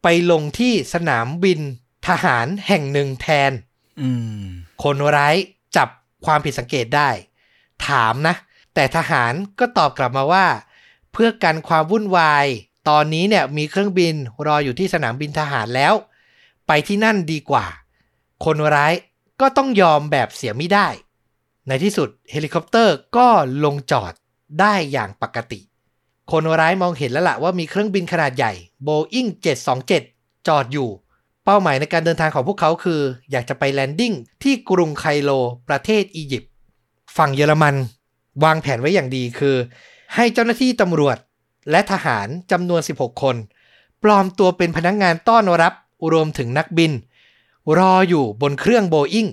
[0.02, 1.60] ไปลงที่สนามบิน
[2.08, 3.52] ทหารแห่งหนึ่งแทน
[4.00, 4.08] อื
[4.42, 4.46] ม
[4.82, 5.36] คนร้าย
[5.76, 5.88] จับ
[6.24, 7.10] ความผิดสังเกตได้
[7.86, 8.34] ถามนะ
[8.74, 10.46] แต่ทหารก็ตอบกลับมาว่า
[11.12, 12.46] เพื่อกันความวุ่นวาย
[12.88, 14.14] ตอนนี้เนี่ยมีเครื่องบิน
[14.46, 15.94] รออยู่ที่สนามบินทหารแล้ว
[16.66, 17.66] ไปที่นั่นดีกว่า
[18.44, 18.94] คนร้าย
[19.40, 20.88] ก็ต้องยอมแบบเสียไม่ได้
[21.68, 23.28] ในที่สุดเฮลิคอปเตอร์ก็
[23.64, 24.12] ลงจอด
[24.60, 25.60] ได้อย่างปกติ
[26.32, 28.52] คนร้ายมองเห็นแล้วล่ะว่ามีเครื่องบินขนาดใหญ่
[28.86, 29.28] Boeing
[29.88, 30.88] 727 จอดอยู่
[31.44, 35.30] เป้าหมายในการเดินทางของพวกเขาคือ อยากจะไป landing ที่กรุงไคโล
[35.68, 36.50] ประเทศอียิปต์
[37.16, 37.74] ฝั่งเยอรมัน
[38.44, 39.56] วางแผนไว้อย่างดีคือ
[40.14, 41.16] ให้เจ้าหน้าที่ตำรวจ
[41.70, 43.36] และทหารจำนวน 16 คน
[44.02, 45.72] ปลอมตัวเป็นพนักงงานต้อนรับ
[46.12, 46.92] รวมถึงนักบิน
[47.78, 49.26] รออยู่บนเครื่องโบอิง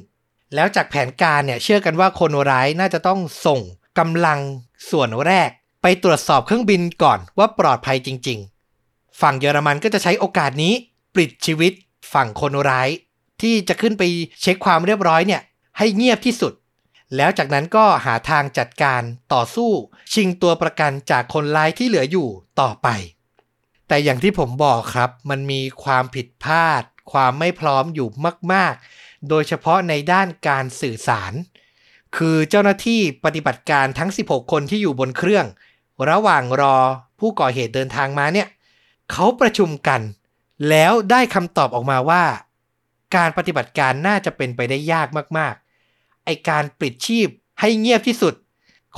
[0.56, 3.60] แล้วจากแผนการเนี่ยเชื่อกันว่าคนร้ายน่าจะต้องส่ง
[4.00, 4.40] กำลัง
[4.90, 5.50] ส่วนแรก
[5.82, 8.40] ไปตรวจสอบเครื่องบินก่อนว่าปลอดภัยจริง
[8.80, 10.74] ๆ ฝั่งเยอรมันก็จะใช้โอกาสนี้
[11.14, 11.74] ปลิดชีวิต
[12.14, 12.90] ฝั่งคนร้าย
[13.42, 14.04] ที่จะขึ้นไป
[14.42, 15.42] เช็คความเรียบร้อยเนี่ย
[15.78, 16.54] ให้เงียบที่สุด
[17.16, 19.02] แล้วจากนั้นก็หาทางจัดการ
[19.34, 19.72] ต่อสู้
[20.14, 22.28] ชิงตัวประกันจากคนร้ายที่เหลืออยู่
[22.62, 22.88] ต่อไป
[23.88, 28.08] แต่อย่างที่ผมบอกครับ มันมีความผิดพลาด ความไม่พร้อมอยู่
[28.54, 31.34] มาก ๆ โดยเฉพาะในด้านการสื่อสาร
[32.18, 35.46] คือเจ้าหน้าที่ปฏิบัติการทั้ง 16 คนที่อยู่บนเครื่อง
[36.10, 36.78] ระหว่างรอ
[37.20, 38.48] ผู้ก่อเหตุเดินทางมาเนี่ย
[39.12, 40.02] เขาประชุมกัน
[40.70, 42.24] แล้วได้คำตอบออกมาว่า
[43.16, 45.71] การปฏิบัติการน่าจะเป็นไปได้ยากมากๆ
[46.26, 47.28] ไอการปลิดชีพ
[47.60, 48.34] ให้เงียบที่สุด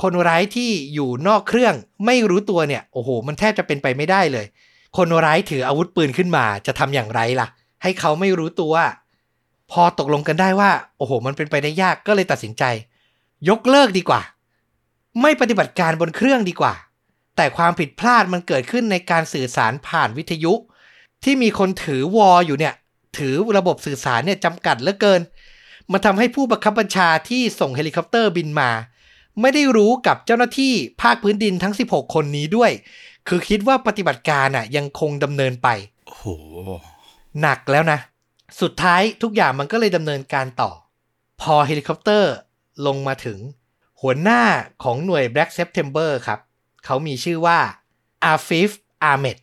[0.02, 1.74] คนร้ายที่อยู่นอกเครื่อง
[2.06, 4.46] ไม่รู้ตัวเนี่ย โอ้โห มันแทบจะเป็นไปไม่ได้เลย
[4.96, 7.48] คนร้ายถืออาวุธปืนขึ้นมาจะทำอย่างไรล่ะ
[7.82, 8.74] ให้เขาไม่รู้ตัว
[9.70, 12.64] พอตกลงกันได้ว่า โอ้โห มันเป็นไปได้ยากก็เลยตัดสินใจ
[13.48, 14.22] ยกเลิกดีกว่า
[15.22, 16.74] ไม่ปฏิบัติการบนเครื่องดีกว่า
[17.36, 20.52] แต่ความผิดพลาดมันเกิดขึ้นในการสื่อสารผ่านวิทยุ
[21.24, 22.74] ที่มีคนถือวออยู่เนี่ย
[23.18, 25.20] คือระบบสื่อสารเนี่ยจำกัดเหลือเกิน
[25.92, 28.70] มันทำให้ผู้บังคับบัญชาที่ส่งเฮลิคอปเตอร์บินมา
[29.40, 32.70] ไม่ได้รู้กับเจ้าหน้าที่ภาคพื้นดินทั้ง 16 คนนี้ด้วย
[33.28, 35.68] คือคิดว่าปฏิบัติการน่ะยังคงดำเนินไป
[36.06, 36.24] โอ้โห
[37.40, 37.98] หนักแล้วนะ
[38.60, 40.70] สุดท้ายทุกอย่างมันก็เลยดำเนินการต่อ
[41.40, 42.32] พอเฮลิคอปเตอร์
[42.86, 43.38] ลงมาถึง
[44.00, 44.42] หัวหน้า
[44.82, 46.40] ของหน่วย Black September ครับ
[46.84, 47.58] เขามีชื่อว่า
[48.24, 48.70] อาฟิฟ
[49.04, 49.38] อาเมด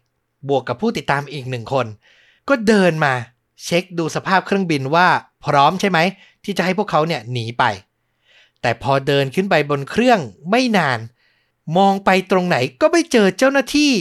[0.49, 1.85] บวกกับผู้ติดตามอีกหนึ่งคน
[2.49, 3.13] ก็เดินมา
[3.65, 5.07] เช็คดูสภาพเครื่องบินว่า
[5.45, 5.99] พร้อมใช่ไหม
[6.43, 7.63] ที่จะให้พวกเขาเนี่ยหนีไป
[8.61, 10.99] แต่พอเดินขึ้นไปบนเครื่องไม่นาน
[11.77, 13.91] มองไปตรงไหนก็ไม่เจอเจ้าหน้าที่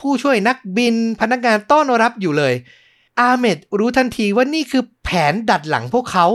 [0.00, 2.54] ผู้ช่วยนักบินพนักงานต้อนรับอยู่เลย
[3.20, 6.26] อาเมดรู้ทันทีว่านี่คือแผนดัดหลังพวกเขา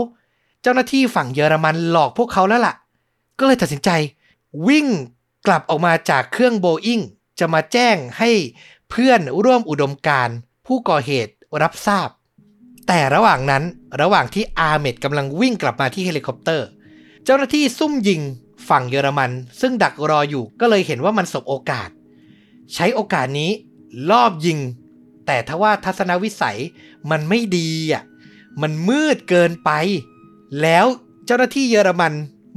[0.62, 2.74] เจ้าหน้าที่ฝั่งเยอรมันหลอกพวกเขาแล้วล่ะ
[3.38, 3.90] ก็เลยตัดสินใจ
[4.68, 4.86] วิ่ง
[5.46, 7.00] กลับออกมาจากเครื่องโบอิง
[7.38, 8.30] จะมาแจ้งให้
[8.90, 10.28] เพื่อนร่วมอุดมการณ์
[10.66, 12.08] ผู้ก่อเหตุรับทราบ
[12.92, 13.64] แต่ระหว่างนั้น
[14.00, 16.66] ระหว่างที่อาเมดกำลังวิ่งกลับมาที่เฮลิคอปเตอร์
[17.24, 18.20] เจ้าหน้าที่ซุ่มยิง
[18.68, 21.88] ฝั่งเยอรมัน ซึ่งดักรออยู่ก็เลยเห็นว่ามันสบโอกาส
[22.74, 23.50] ใช้โอกาสนี้
[24.10, 24.58] ลอบยิง
[25.26, 26.58] แต่ทว่าทัศนวิสัย
[27.10, 28.02] มันไม่ดีอะ
[28.62, 29.70] มันมืดเกินไป
[30.62, 30.86] แล้ว
[31.26, 32.12] เจ้าหน้าที่เยอรมัน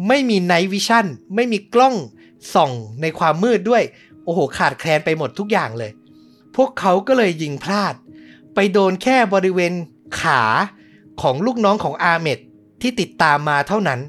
[0.08, 1.96] ไม่มี night vision ไม่มีกล้อง
[2.54, 3.84] ส่องในความมืดด้วย
[4.24, 5.92] โอ้โห ขาดแคลนไปหมดทุกอย่างเลย
[6.56, 7.94] พวกเขาก็เลยยิงพลาด
[8.56, 9.74] ไปโดนแค่บริเวณ
[10.22, 10.42] ขา
[11.22, 12.40] ของลูกน้องของอาเมด
[12.82, 14.00] ที่ติดตามมาเท่านั้น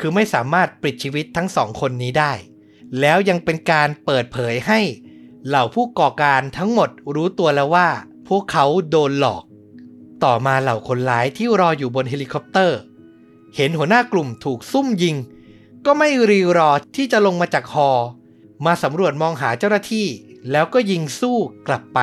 [0.00, 2.32] คือไม่สามารถปลิดชีวิตทั้งสองคนนี้ได้
[3.00, 4.80] แล้วยังเป็นการเปิดเผยให้
[5.46, 7.88] เหล่าผู้ก่อการทั้งหมดรู้ตัวแล้วว่า
[8.28, 9.42] พวกเขาโดนหลอก
[10.24, 12.78] ต่อมาเหล่าคนร้ายที่รออยู่บนเฮลิคอปเตอร์
[13.56, 15.16] เห็นหัวหน้ากลุ่มถูกซุ่มยิง
[15.86, 17.90] ก็ไม่รีรอที่จะลงมาจากฮอ
[18.66, 20.06] มาสำรวจมองหาเจ้าหน้าที่
[20.50, 21.98] แล้วก็ยิงสู้กลับไป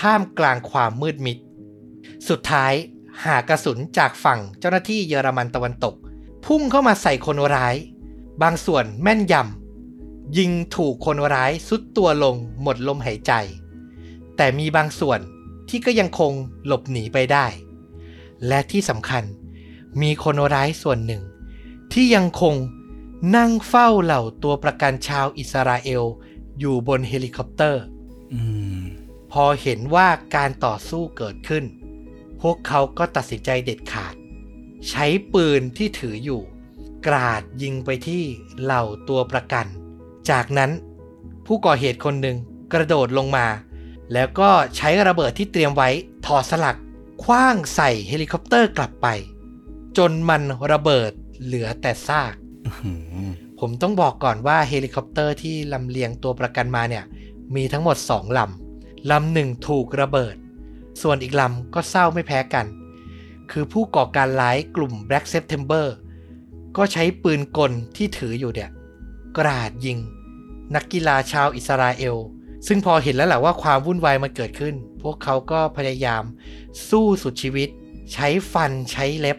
[0.00, 1.38] ท่ามกลางความมืดมิด
[2.28, 2.72] สุดท้าย
[3.24, 5.94] หากระสุนจากฝั่งเจ้าหน้าที่เยอรมันตะวันตก
[6.44, 7.76] พุ่งเข้ามาใส่คนร้าย
[8.42, 13.32] บางส่วนแม่นยำยิงถูกคนร้ายทรุดตัวลงหมดลมหายใจ
[14.36, 15.20] แต่มีบางส่วน
[15.68, 16.32] ที่ก็ยังคง
[16.66, 17.46] หลบหนีไปได้
[18.46, 19.24] และที่สำคัญ
[20.02, 21.22] มีคนร้ายส่วนหนึ่ง
[21.92, 22.54] ที่ยังคง
[23.36, 26.04] นั่งเฝ้าเหล่าตัวประกันชาวอิสราเอล
[26.58, 27.82] อยู่บนเฮลิคอปเตอร์
[28.32, 28.40] อื
[28.78, 28.80] ม
[29.32, 31.64] พอเห็นว่าการต่อสู้เกิดขึ้น
[32.42, 34.14] พวกเขาก็ตัดสินใจเด็ดขาด
[34.88, 36.42] ใช้ปืนที่ถืออยู่
[37.06, 38.22] กราดยิงไปที่
[38.62, 39.66] เหล่าตัวประกัน
[40.30, 40.70] จากนั้น
[41.46, 42.36] ผู้ก่อเหตุคนหนึ่ง
[42.72, 43.46] กระโดดลงมา
[44.12, 45.88] แล้วก็ใช้ระเบิดที่เตรียมไว้
[46.26, 46.78] ถอดสลัก
[47.24, 49.06] ขว้างใส่เฮลิคอปเตอร์กลับไป
[49.98, 51.12] จนมันระเบิด
[51.44, 52.34] เหลือแต่ซาก
[53.60, 57.04] ผมต้องบอกก่อนว่าเฮลิคอปเตอร์ที่ลำเลียงตัวประกันมาเนี่ย
[57.54, 60.34] มีทั้งหมด2ลำลำหนึ่งถูกระเบิด
[61.02, 62.66] ส่วนอีกลำก็เศร้าไม่แพ้กัน
[63.50, 65.86] คือผู้ก่อการร้ายกลุ่ม Black September
[66.76, 68.70] ก็ใช้ปืนกลที่ถืออยู่เนี่ย
[69.38, 69.98] กราดยิง
[70.74, 72.16] นักกีฬาชาวอิสราเอล
[72.66, 76.22] ซึ่งพอเห็นแล้วแหละว่าความวุ่นวายมันเกิดขึ้น พวกเขาก็พยายาม
[76.88, 77.68] สู้สุดชีวิต
[78.12, 79.38] ใช้ฟันใช้เล็บ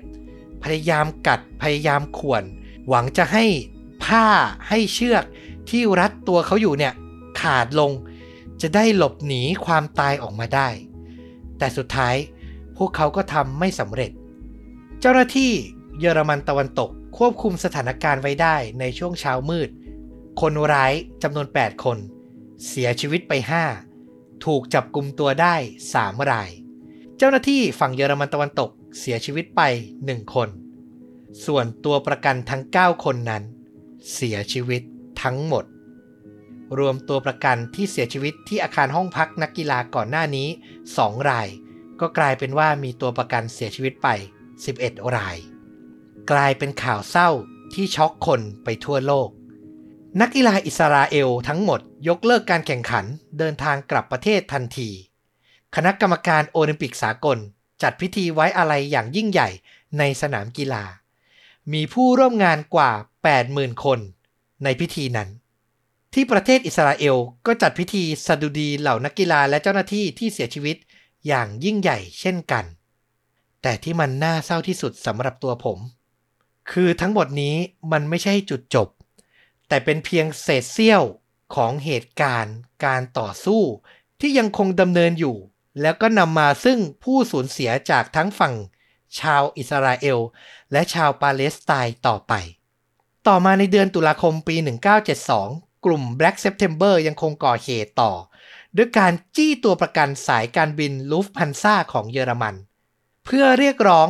[0.63, 2.43] พยายามกัดพยายามข่วน
[2.87, 3.45] หวังจะให้
[4.03, 4.25] ผ้า
[4.69, 5.23] ให้เชือก
[5.69, 6.93] ที่รัดตัวเขาอยู่เนี่ย
[7.41, 7.91] ขาดลง
[8.61, 10.69] จะได้หลบหนีความตายออกมาได้
[11.61, 12.15] แต่สุดท้าย
[12.77, 14.11] พวกเขาก็ทำไม่สำเร็จ
[14.99, 15.51] เจ้าหน้าที่
[15.99, 19.69] เยอรมันตะวันตกควบคุมสถานการณ์ไว้ได้ในช่วงเช้ามืด
[20.41, 20.93] คนร้าย
[21.23, 21.97] จำนวน 8 คน
[22.67, 23.33] เสียชีวิตไป
[23.89, 25.55] 5 ถูกจับกลุ่มตัวได้
[25.93, 26.49] 3 ราย
[27.17, 28.69] เจ้าหน้าที่ฝั่งเยอรมันตะวันตก
[28.99, 29.61] เสียชีวิตไป
[30.01, 30.49] 1 คน
[31.45, 33.43] ส่วนตัวประกันทั้ง 9 คนนั้น
[34.13, 34.81] เสียชีวิต
[35.21, 35.65] ทั้งหมด
[36.79, 40.47] รวมตัวประกันที่เสียชีวิตที่อาคารห้องพักนักกีฬาก่อนหน้านี้
[40.89, 41.47] 2 ราย
[41.99, 44.07] ก็กลายเป็นว่ามีตัวประกันเสียชีวิตไป
[44.61, 45.37] 11 ราย
[46.31, 47.29] กลายเป็นข่าวเศร้า
[47.73, 49.29] ที่ช็อกคนไปทั่วโลก
[50.21, 53.05] นักกีฬาอิสราเอลทั้งหมดยกเลิกการแข่งขัน
[53.37, 54.89] เดินทางกลับประเทศทันที
[55.75, 57.37] คณะกรรมการโอลิมปิกสากล
[57.81, 59.49] จัดพิธีไว้อาลัยอย่างยิ่งใหญ่
[59.97, 60.83] ในสนามกีฬา
[61.73, 62.91] มีผู้ร่วมงานกว่า
[63.37, 63.99] 80,000 คน
[64.63, 65.29] ในพิธีนั้น
[66.13, 70.77] ที่ประเทศอิสราเอลก็จัดพิธีสดุดีเหล่านักกีฬาและเจ้าหน้าที่ที่เสียชีวิต
[71.27, 72.65] อย่างยิ่งใหญ่เช่นกัน
[73.61, 75.79] แต่ที่มันน่าเศร้าที่สุดสำหรับตัวผม
[76.71, 77.55] คือทั้งหมดนี้
[77.91, 78.87] มันไม่ใช่จุดจบ
[79.67, 81.03] แต่เป็นเพียงเศษเสี้ยว
[81.55, 83.61] ของเหตุการณ์การต่อสู้
[84.19, 85.37] ที่ยังคงดำเนินอยู่
[85.81, 88.55] แล้วก็นำมาซึ่งผู้สูญเสียจากทั้งฝั่ง
[89.19, 90.19] ชาวอิสราเอล
[90.71, 92.33] และชาวปาเลสไตน์ต่อไป
[93.27, 94.55] ต่อมาในเดือนตุลาคมปี
[95.19, 98.13] 1972 กลุ่ม Black September ยังคงก่อเหตุต่อ
[98.77, 102.55] ด้วยการจี้ตัวประกันสายการบินลูฟพันซาของเยอรมัน
[103.25, 104.07] เพื่อเรียกร้อง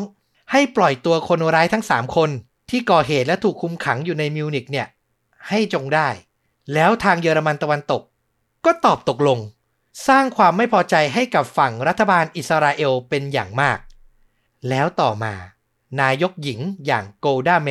[0.52, 2.30] ให้ปล่อยตัวคนร้ายทั้ง 3 คน
[2.70, 4.88] ที่ก่อเหตุและถูกคุมขังอยู่ในมิวนิกเนี่ย
[5.50, 6.10] ให้จงได้
[6.74, 8.02] แล้วทางเยอรมันตะวันตก
[8.66, 9.40] ก็ตอบตกลง
[10.08, 13.80] สร้างความไม่พอใจให้กับฝั่งรัฐบาลอิสราเอลเป็นอย่างมาก
[14.70, 15.34] แล้วต่อมา
[16.02, 17.70] นายกหญิงอย่างโกลดาเม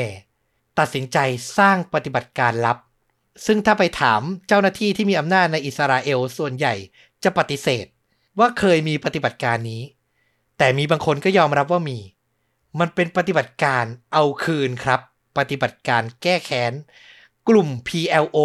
[0.79, 1.19] ตัดสินใจ
[1.59, 2.79] สร้างปฏิบัติการลับ
[3.47, 6.75] ซึ่งถ้าไปถามเจ้าหน้าที่ที่มีอำนาจในอิสราเอลส่วนใหญ่
[7.25, 7.87] จะปฏิเสธ
[8.39, 9.83] ว่าเคยมีปฏิบัติการนี้
[10.59, 11.99] แต่มีบางคนก็ยอมรับว่ามี
[12.81, 15.01] มันเป็นปฏิบัติการเอาคืนครับ
[15.39, 16.73] ปฏิบัติการแก้แค้น
[17.49, 18.39] กลุ่ม PLO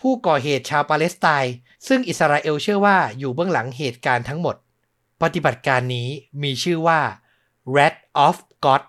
[0.00, 1.54] ผู้ก่อเหตุชาวปาเลสไตน์
[1.88, 4.56] ซึ่งอิสราเอลเชื่อว่าอยู่เบื้องหลังเหตุการณ์ทั้งหมด
[5.22, 6.08] ปฏิบัติการนี้
[6.42, 7.00] มีชื่อว่า
[7.72, 8.82] Wrath of God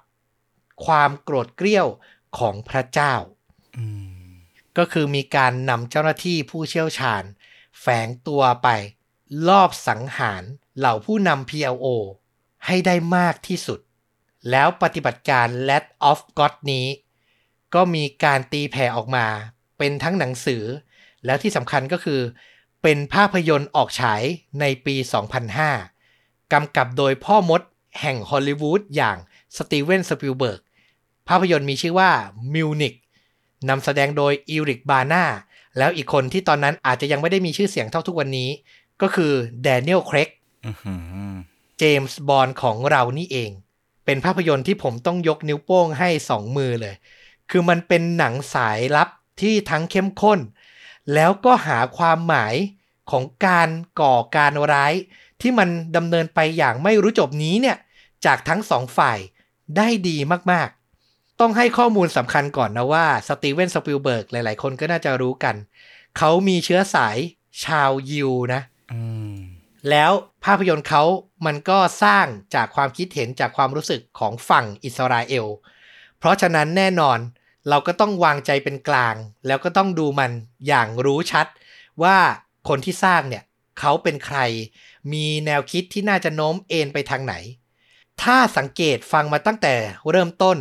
[0.85, 1.87] ความโกรธเกรี้ยว
[2.37, 3.13] ของพระเจ้า
[3.77, 4.06] อืม
[4.77, 7.23] ก็คือมีการนำเจ้าหน้าที่ผู้เชี่ยวชาญ
[7.79, 8.67] แฝงตัวไป
[9.47, 10.43] ลอบสังหาร
[10.77, 11.87] เหล่าผู้นำ PLO
[12.65, 13.79] ให้ได้มากที่สุด
[14.49, 16.87] แล้วปฏิบัติการ Let of God นี้
[17.73, 19.27] ก็มีการตีแผ่ออกมา
[19.77, 20.63] เป็นทั้งหนังสือ
[21.25, 22.21] แล้วที่สำคัญก็คือ
[22.83, 24.21] เป็นภาพยนตร์ออกฉาย
[24.59, 24.95] ในปี
[25.73, 27.61] 2005 กำกับโดยพ่อมด
[28.01, 29.17] แห่งฮอลลีวูดอย่าง
[29.57, 30.61] สตีเวนสปิลเบิร์ก
[31.27, 32.11] ภาพยนตร์มีชื่อว่า
[32.53, 32.93] มิวนิก
[33.69, 35.23] นำแสดงโดยอีริกบาน่า
[35.77, 38.49] แล้วอีกคนที่ตอนนั้นอาจจะยังไม่ได้มีชื่อเสียงเท่าทุกวันนี้
[39.01, 39.31] ก็คือ
[39.63, 40.29] แดเนียลเครก
[40.65, 40.93] อื้อหื
[41.31, 41.35] อ
[41.79, 43.51] เจมส์บอนด์ของเรานี่เอง
[44.05, 46.95] เป็นภาพยนตร์ที่ผมต้องยกนิ้วโป้งให้สองมือเลย
[47.49, 49.09] คือมันเป็นหนังสายลับ
[49.41, 50.39] ที่ทั้งเข้มข้น
[51.13, 52.55] แล้วก็หาความหมาย
[53.11, 53.69] ของการ
[54.01, 54.93] ก่อการร้าย
[55.41, 57.77] ที่มันดำเนินไปอย่างไม่รู้จบนี้เนี่ย
[58.25, 59.19] จากทั้งสองฝ่าย
[59.77, 60.17] ได้ดี
[60.51, 60.76] มากๆ
[61.39, 65.55] ต้องให้ข้อมูลสำคัญก่อนนะว่าสตีเวนสปิลเบิร์กหลาย ๆ คนก็น่าจะรู้กัน
[66.17, 67.17] เขามีเชื้อสาย
[67.63, 69.01] ชาวยิวนะอื
[69.33, 69.35] ม
[69.89, 70.11] แล้ว
[70.45, 71.03] ภาพยนตร์เขา
[71.45, 75.45] มันก็สร้างจากความคิดเห็นจากความรู้สึกของฝั่งอิสราเอล
[76.19, 77.19] เพราะฉะนั้นแน่นอน
[77.69, 79.15] เราก็ต้องวางใจเป็นกลาง
[79.47, 80.31] แล้วก็ต้องดูมัน
[80.67, 81.47] อย่างรู้ชัด
[82.03, 82.17] ว่า
[82.69, 83.43] คนที่สร้างเนี่ย
[83.79, 84.39] เขาเป็นใคร
[85.13, 87.33] มีแนวคิดที่น่าจะโน้มเอ็นไปทางไหน
[88.21, 89.75] ถ้าสังเกตฟังมาตั้งแต่
[90.11, 90.57] เริ่มต้น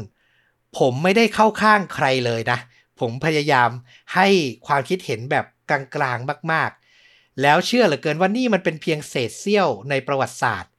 [0.79, 2.59] ผมไม่ได้เข้าข้างใครเลยนะ
[3.01, 3.71] ผมพยายาม
[4.15, 4.29] ให้
[4.67, 10.71] ความคิดเห็นแบบกลางๆมากๆ แล้วเชื่อเหลือเกินว่านี่มันเป็นเพียงเศษเสี้ยวในประวัติศาสตร์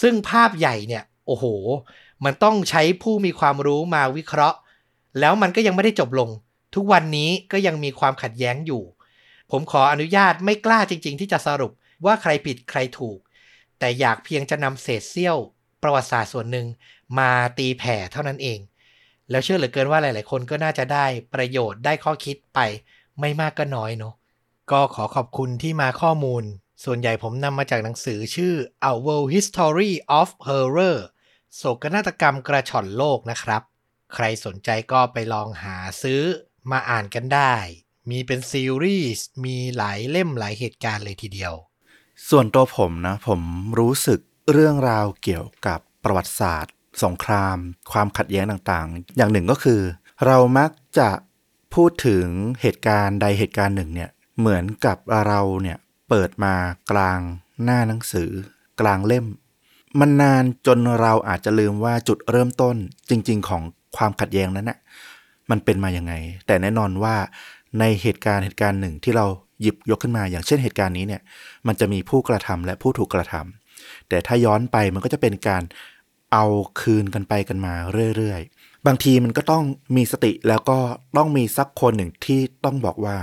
[0.00, 1.44] ซึ่งภาพใหญ่เนี่ย โอ้โห
[2.24, 4.58] มันต้องใช้ผู้มีความรู้มาวิเคราะห์
[5.20, 6.30] แล้วมันก็ยังไม่ได้จบลง
[6.74, 8.82] ทุกวันนี้ก็ยังมีความขัดแย้งอยู่
[9.50, 11.72] ผมขออนุญาตไม่กล้าจริง ๆ ที่จะสรุป
[12.04, 13.18] ว่าใครผิดใครถูก
[13.78, 15.38] แต่อยากเพียงจะนำเศษเสี้ยว
[15.82, 16.66] ประวัติศาสตร์ส่วนหนึ่ง
[17.18, 18.58] มาตีแผ่เท่านั้นเอง
[19.30, 22.58] แล้วเชื่อเหลือเกินว่าหลาย ๆ คนก็น่าจะได้ประโยชน์ได้ข้อคิดไป
[23.20, 24.14] ไม่มากก็น้อยเนาะ
[24.70, 26.44] ก็ขอขอบคุณที่มาข้อมูล
[26.84, 28.54] ส่วนใหญ่ผมนำมาจากหนังสือชื่อ
[28.88, 30.98] Our World History of Horror
[31.56, 33.62] โศกนาฏกรรมกระชอนโลกนะครับ
[34.14, 36.22] ใครสนใจก็ไปลองหาซื้อ
[36.70, 37.54] มาอ่านกันได้
[38.10, 41.54] มีเป็นซีรีส์ มีหลายเล่มหลายเหตุการณ์เลยทีเดียว
[42.28, 43.40] ส่วนตัวผมนะ ผม
[43.78, 44.20] รู้สึก
[44.52, 46.72] เรื่องราวเกี่ยวกับประวัติศาสตร์
[47.04, 47.56] สงคราม
[47.92, 49.80] ความขัดแย้งต่างๆ อย่างหนึ่งก็คือ
[50.26, 51.10] เรามักจะ
[51.74, 52.26] พูดถึง
[52.62, 55.78] เหตุการณ์ใดเหตุการณ์หนึ่งเนี่ยเหมือนกับเราเนี่ย
[56.08, 56.54] เปิดมา
[56.90, 57.20] กลาง
[57.64, 58.30] หน้าหนังสือ
[58.80, 59.26] กลางเล่ม
[60.00, 62.76] มันนานจนเราอาจจะลืมว่าจุดเริ่มต้น
[63.10, 63.62] จริง ๆ ของ
[63.96, 64.78] ความขัดแย้งนั้นน่ะ
[65.50, 66.12] มันเป็นมาอยังไง
[66.46, 67.16] แต่แน่นอนว่า
[67.80, 69.26] ในเหตุการณ์เหตุการณ์หนึ่งที่เรา
[69.62, 71.22] หยิบยกขึ้นมาอย่างเช่นเหตุการณ์นี้เนี่ย
[71.66, 75.62] มันจะมีผู้กระทำและผู้ถูกกระทำแต่ถ้าย้อนไปมันก็จะเป็นการ
[76.32, 76.44] เอา
[76.80, 77.74] คืนกันไปกันมา
[78.16, 79.64] เรื่อยๆ บางทีมันก็ต้อง
[79.96, 80.78] มีสติแล้วก็
[81.16, 83.16] ต้องมีสักคนหนึ่งที่ต้องบอกว่า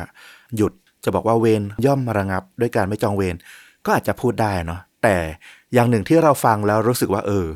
[0.56, 3.36] หยุดจะบอกว่าเวรย่อมระงับ ด้วยการไม่จองเวร
[3.86, 5.15] ก็อาจจะพูดได้เนาะแต่
[5.74, 7.48] อย่างหนึ่งที่เราฟังแล้วรู้สึกว่าเออ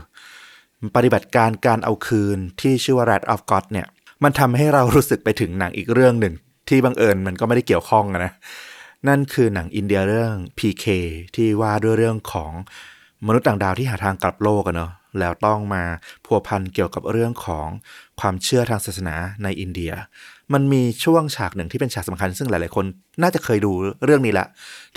[0.95, 3.87] ปฏิบัติการการเอาคืนที่ชื่อว่า Rat of God เนี่ย
[4.23, 6.33] มันทำให้เรารู้สึกไปถึงหนังอีกเรื่องหนึ่ง
[6.69, 8.33] ที่บังเอิญมันก็ไม่ได้เกี่ยวข้องนะ
[9.07, 10.85] นั่นคือหนังอินเดียเรื่อง PK
[11.35, 12.51] ที่ว่าด้วยเรื่องของ
[13.27, 15.84] มนุษย์ต่างดาวที่หาทางกลับโลกอะเนาะ แล้วต้องมา
[16.26, 17.67] พัวพันเกี่ยวกับเรื่องของ
[18.19, 19.91] ความเชื่อทางศาสนาในอินเดีย
[20.54, 22.86] มันมีช่วงฉากหนึ่งที่เป็นฉากสำคัญ ซึ่งหลาย ๆ คน
[23.21, 23.71] น่าจะเคยดู
[24.06, 24.47] เรื่องนี้ละ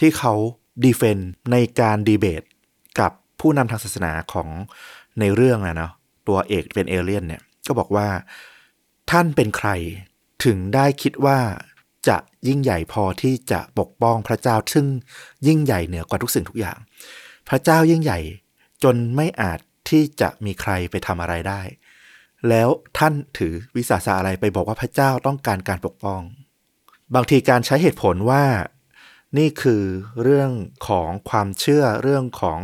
[0.00, 0.32] ที่เขา
[0.84, 1.18] ดีเฟน
[1.52, 2.42] ในการดีเบต
[3.00, 4.48] กับผู้นำทางศาสนาของ
[5.20, 5.92] ในเรื่องนะเนาะ
[6.28, 8.08] ตัวเอกเป็นเอเลี่ยนเนี่ยก็บอกว่า
[9.10, 9.68] ท่านเป็นใคร
[10.44, 11.38] ถึงได้คิดว่า
[12.08, 12.16] จะ
[12.48, 14.86] ยิ่งใหญ่พอที่จะปกป้องพระเจ้าซึ่ง
[15.46, 16.78] ยิ่งใหญ่เหนือกว่าทุกสิ่งทุกอย่าง
[17.48, 18.18] พระเจ้ายิ่งใหญ่
[18.84, 19.58] จนไม่อาจ
[19.90, 21.60] ที่จะมีใครไปทำอะไรได้
[22.48, 22.68] แล้ว
[22.98, 26.20] ท่านถือวิสาสะอะไรไปบอกว่าพระเจ้าต้องการการปกป้อง
[27.14, 28.44] บางทีการใช้เหตุผลว่า
[29.38, 29.82] นี่คือ
[30.22, 30.50] เรื่อง
[30.88, 32.58] ของความเชื่อเรื่องของ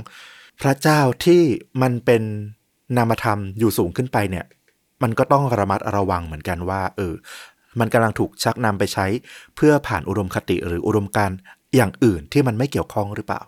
[0.61, 1.43] พระเจ้าที่
[1.83, 2.23] มันเป็น
[2.97, 4.47] นามธรรมอยู่สูงขึ้นไปเนี่ย
[5.03, 7.15] มันก็ต้องระมัดระวังเหมือนกันว่า เออ
[7.81, 9.07] มันกำลังถูกชักนำไปใช้
[9.57, 11.31] เพื่อผ่านอุดมคติหรืออุดมการ
[11.77, 13.43] อย่างอื่นที่มันไม่เกี่ยวข้องหรือเปล่า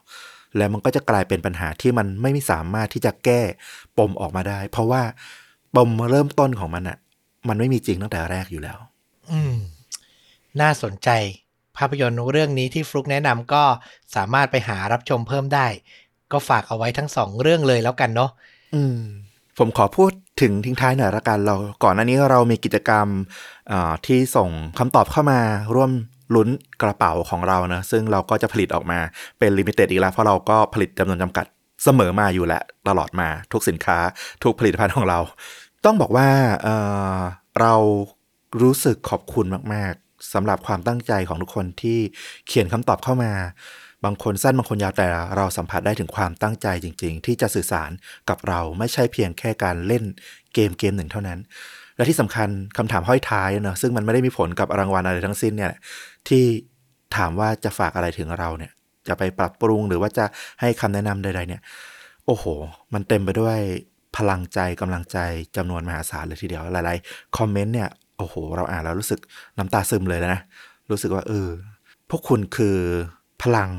[0.56, 3.40] แล้วมันก็จะกลายเป็นปัญหาที่มันไม่สามารถที่จะแก้
[3.98, 5.02] ปมออกมาได้ เพราะว่า
[5.76, 6.98] ปมเริ่มต้นของมันอะ
[7.48, 8.78] มันไม่มีจริงตั้งแต่แรกอยู่แล้ว
[9.30, 9.54] อืม
[10.60, 11.08] น่าสนใจ
[11.76, 13.62] ภาพยนตร์เรื่องนี้ที่ฟลุกแนะนำก็
[14.16, 15.66] สามารถไปหารับชมเพิ่มได้
[16.32, 18.30] ก็ฝากเอาไว้ทั้งสองเรื่องเลยแล้วกันเนาะ
[18.74, 18.98] อืม
[19.58, 20.10] ผมขอพูด
[20.42, 23.06] ถึงทิ้งท้ายหน่อยละกันเราก่อนหน้านี้เรามีกิจกรรม
[23.70, 24.48] อ่าที่ส่ง
[24.78, 25.40] คำตอบเข้ามา
[25.74, 25.90] ร่วม
[26.34, 26.48] ลุ้น
[26.82, 28.98] กระเป๋าของเรานะซึ่งเราก็จะผลิตออกมา
[29.38, 31.46] เป็น limited อีกแล้ว เพราะเราก็ผลิตจำนวนจำกัด
[31.84, 33.98] เสมอมาอยู่แล้วตลอดมาทุกสินค้า
[34.44, 35.20] ทุกผลิตภัณฑ์ของเรา
[35.84, 36.28] ต้องบอกว่า
[36.62, 37.74] เรา
[38.62, 41.98] รู้สึกขอบคุณมาก ๆสำหรับความตั้งใจของทุกคนที่
[42.46, 43.32] เขียนคำตอบเข้ามา
[44.04, 47.90] บางคนสั้นบางคนยาวแต่เราสัมผัสได้ถึงความตั้งใจจริง ๆ ที่จะสื่อสาร
[48.28, 50.04] กับเราไม่ใช่เพียงแค่การเล่น
[50.54, 51.38] เกมเกมหนึ่งเท่านั้น
[51.96, 52.48] และที่สำคัญ
[52.78, 55.72] คำถามห้อยท้ายเนอะซึ่งมันไม่ได้มีผลกับรางวัลอะไรทั้งสิ้นเนี่ย
[56.28, 56.44] ที่
[57.16, 58.72] ถามว่าจะฝากอะไรถึงเราเนี่ย
[59.08, 60.24] จะไปปรับปรุงหรือว่าจะ
[60.60, 61.62] ให้คำแนะนำใด ๆ เนี่ย
[62.26, 62.44] โอ้โห
[62.94, 63.58] มันเต็มไปด้วย
[64.16, 65.18] พลังใจกำลังใจ
[65.56, 69.20] จำนวนมหาศาลเลยทีเดียวหลายๆคอมเมนต์เนี่ยโอ้โห เราอ่านแล้วรู้สึก
[69.58, 70.40] น้ำตาซึมเลยนะ
[70.90, 71.48] รู้สึกว่าเออ
[72.10, 72.78] พวกคุณคือ
[73.42, 73.70] พลัง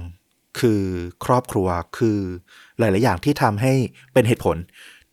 [0.60, 0.82] คือ
[1.26, 1.68] ครอบครัว
[1.98, 2.20] คือ
[2.80, 3.74] หลาย ๆ อย่างที่ทำให้
[4.14, 4.58] เป็นเหตุผล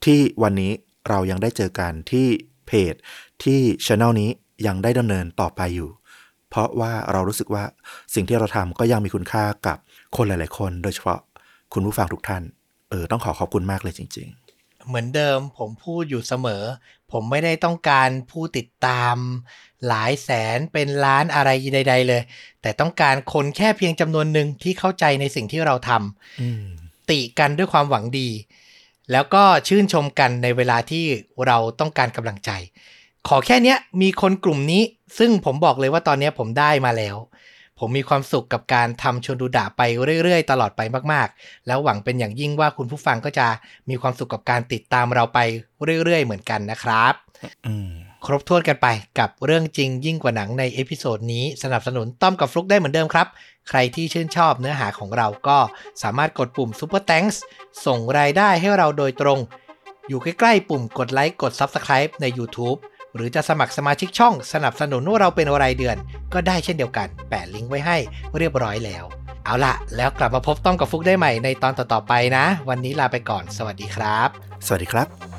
[0.05, 0.73] ที่วันนี้
[1.09, 2.27] เรายังได้เจอกันที่
[2.67, 2.95] เพจ
[3.43, 4.31] ที่ช anel นี้
[4.67, 5.91] ยังได้ดำเนินต่อไปอยู่
[6.53, 7.65] เพราะว่าเรารู้สึกว่า
[8.15, 9.79] สิ่งที่เราทำก็ยังมีคุณค่ากับ
[10.17, 11.21] คนหลาย ๆ คน โดยเฉพาะ
[11.73, 12.43] คุณผู้ฟังทุกท่าน
[12.91, 16.63] เออ ต้องขอขอบคุณมากเลยจริง ๆ เหมือนเดิมผมพูดอยู่เสมอ
[17.13, 19.17] ผมไม่ได้ต้องการผู้ติดตาม
[19.89, 22.23] หลายแสนเป็นล้านอะไรใด ๆ เลย
[22.63, 28.29] แต่ต้องการคนแค่เพียงจำนวนหนึ่งที่เข้าใจในสิ่งที่เราทำติกันด้วยความหวังดี
[29.13, 31.05] แล้วก็ชื่นชมกันในเวลาที่
[31.47, 32.51] เราต้องการกำลังใจ
[33.29, 34.83] ขอแค่นี้มีคนกลุ่มนี้
[35.19, 37.17] ซึ่งผมบอกเลยว่าตอนนี้ผมได้มาแล้ว
[37.79, 39.83] ผมมีความสุขกับการทำชวนดูดะไป
[40.23, 40.81] เรื่อยๆ ตลอดไป
[41.13, 43.47] มากๆ แล้วหวังเป็นอย่างยิ่งว่าคุณผู้ฟังก็จะ
[43.89, 45.39] มีความสุขกับการติดตามเราไป
[46.05, 47.15] เรื่อยๆ เหมือนกันนะครับ
[48.27, 48.87] ครบถ้วนกันไป
[49.19, 53.27] กับเรื่องจริงยิ่งกว่าหนังใน episode นี้สนับสนุนต้อมกับฟลุกได้เหมือนเดิมครับ
[53.69, 55.59] ใครที่ชื่นชอบเนื้อหาของเราก็
[56.03, 57.37] สามารถกดปุ่ม Super Thanks
[57.87, 59.39] ส่งรายได้ให้เราโดยตรง
[60.09, 62.79] อยู่ใกล้ๆปุ่มกดไลค์กด Subscribe ใน YouTube
[63.15, 65.97] หรือจะสมัครสมาชิกช่องสนับสนุนเราเป็นรายเดือน
[66.35, 67.97] ก็ได้เช่นเดียวกัน แปะลิงก์ไว้ให้
[68.39, 69.05] เรียบร้อยแล้ว
[69.45, 74.29] เอาล่ะแล้วกลับมาพบต้อมกับฟลุกได้ใหม่ในตอนต่อๆไปนะ วันนี้ลาไปก่อน สวัสดีครับ
[74.67, 75.32] สวัสดีครับ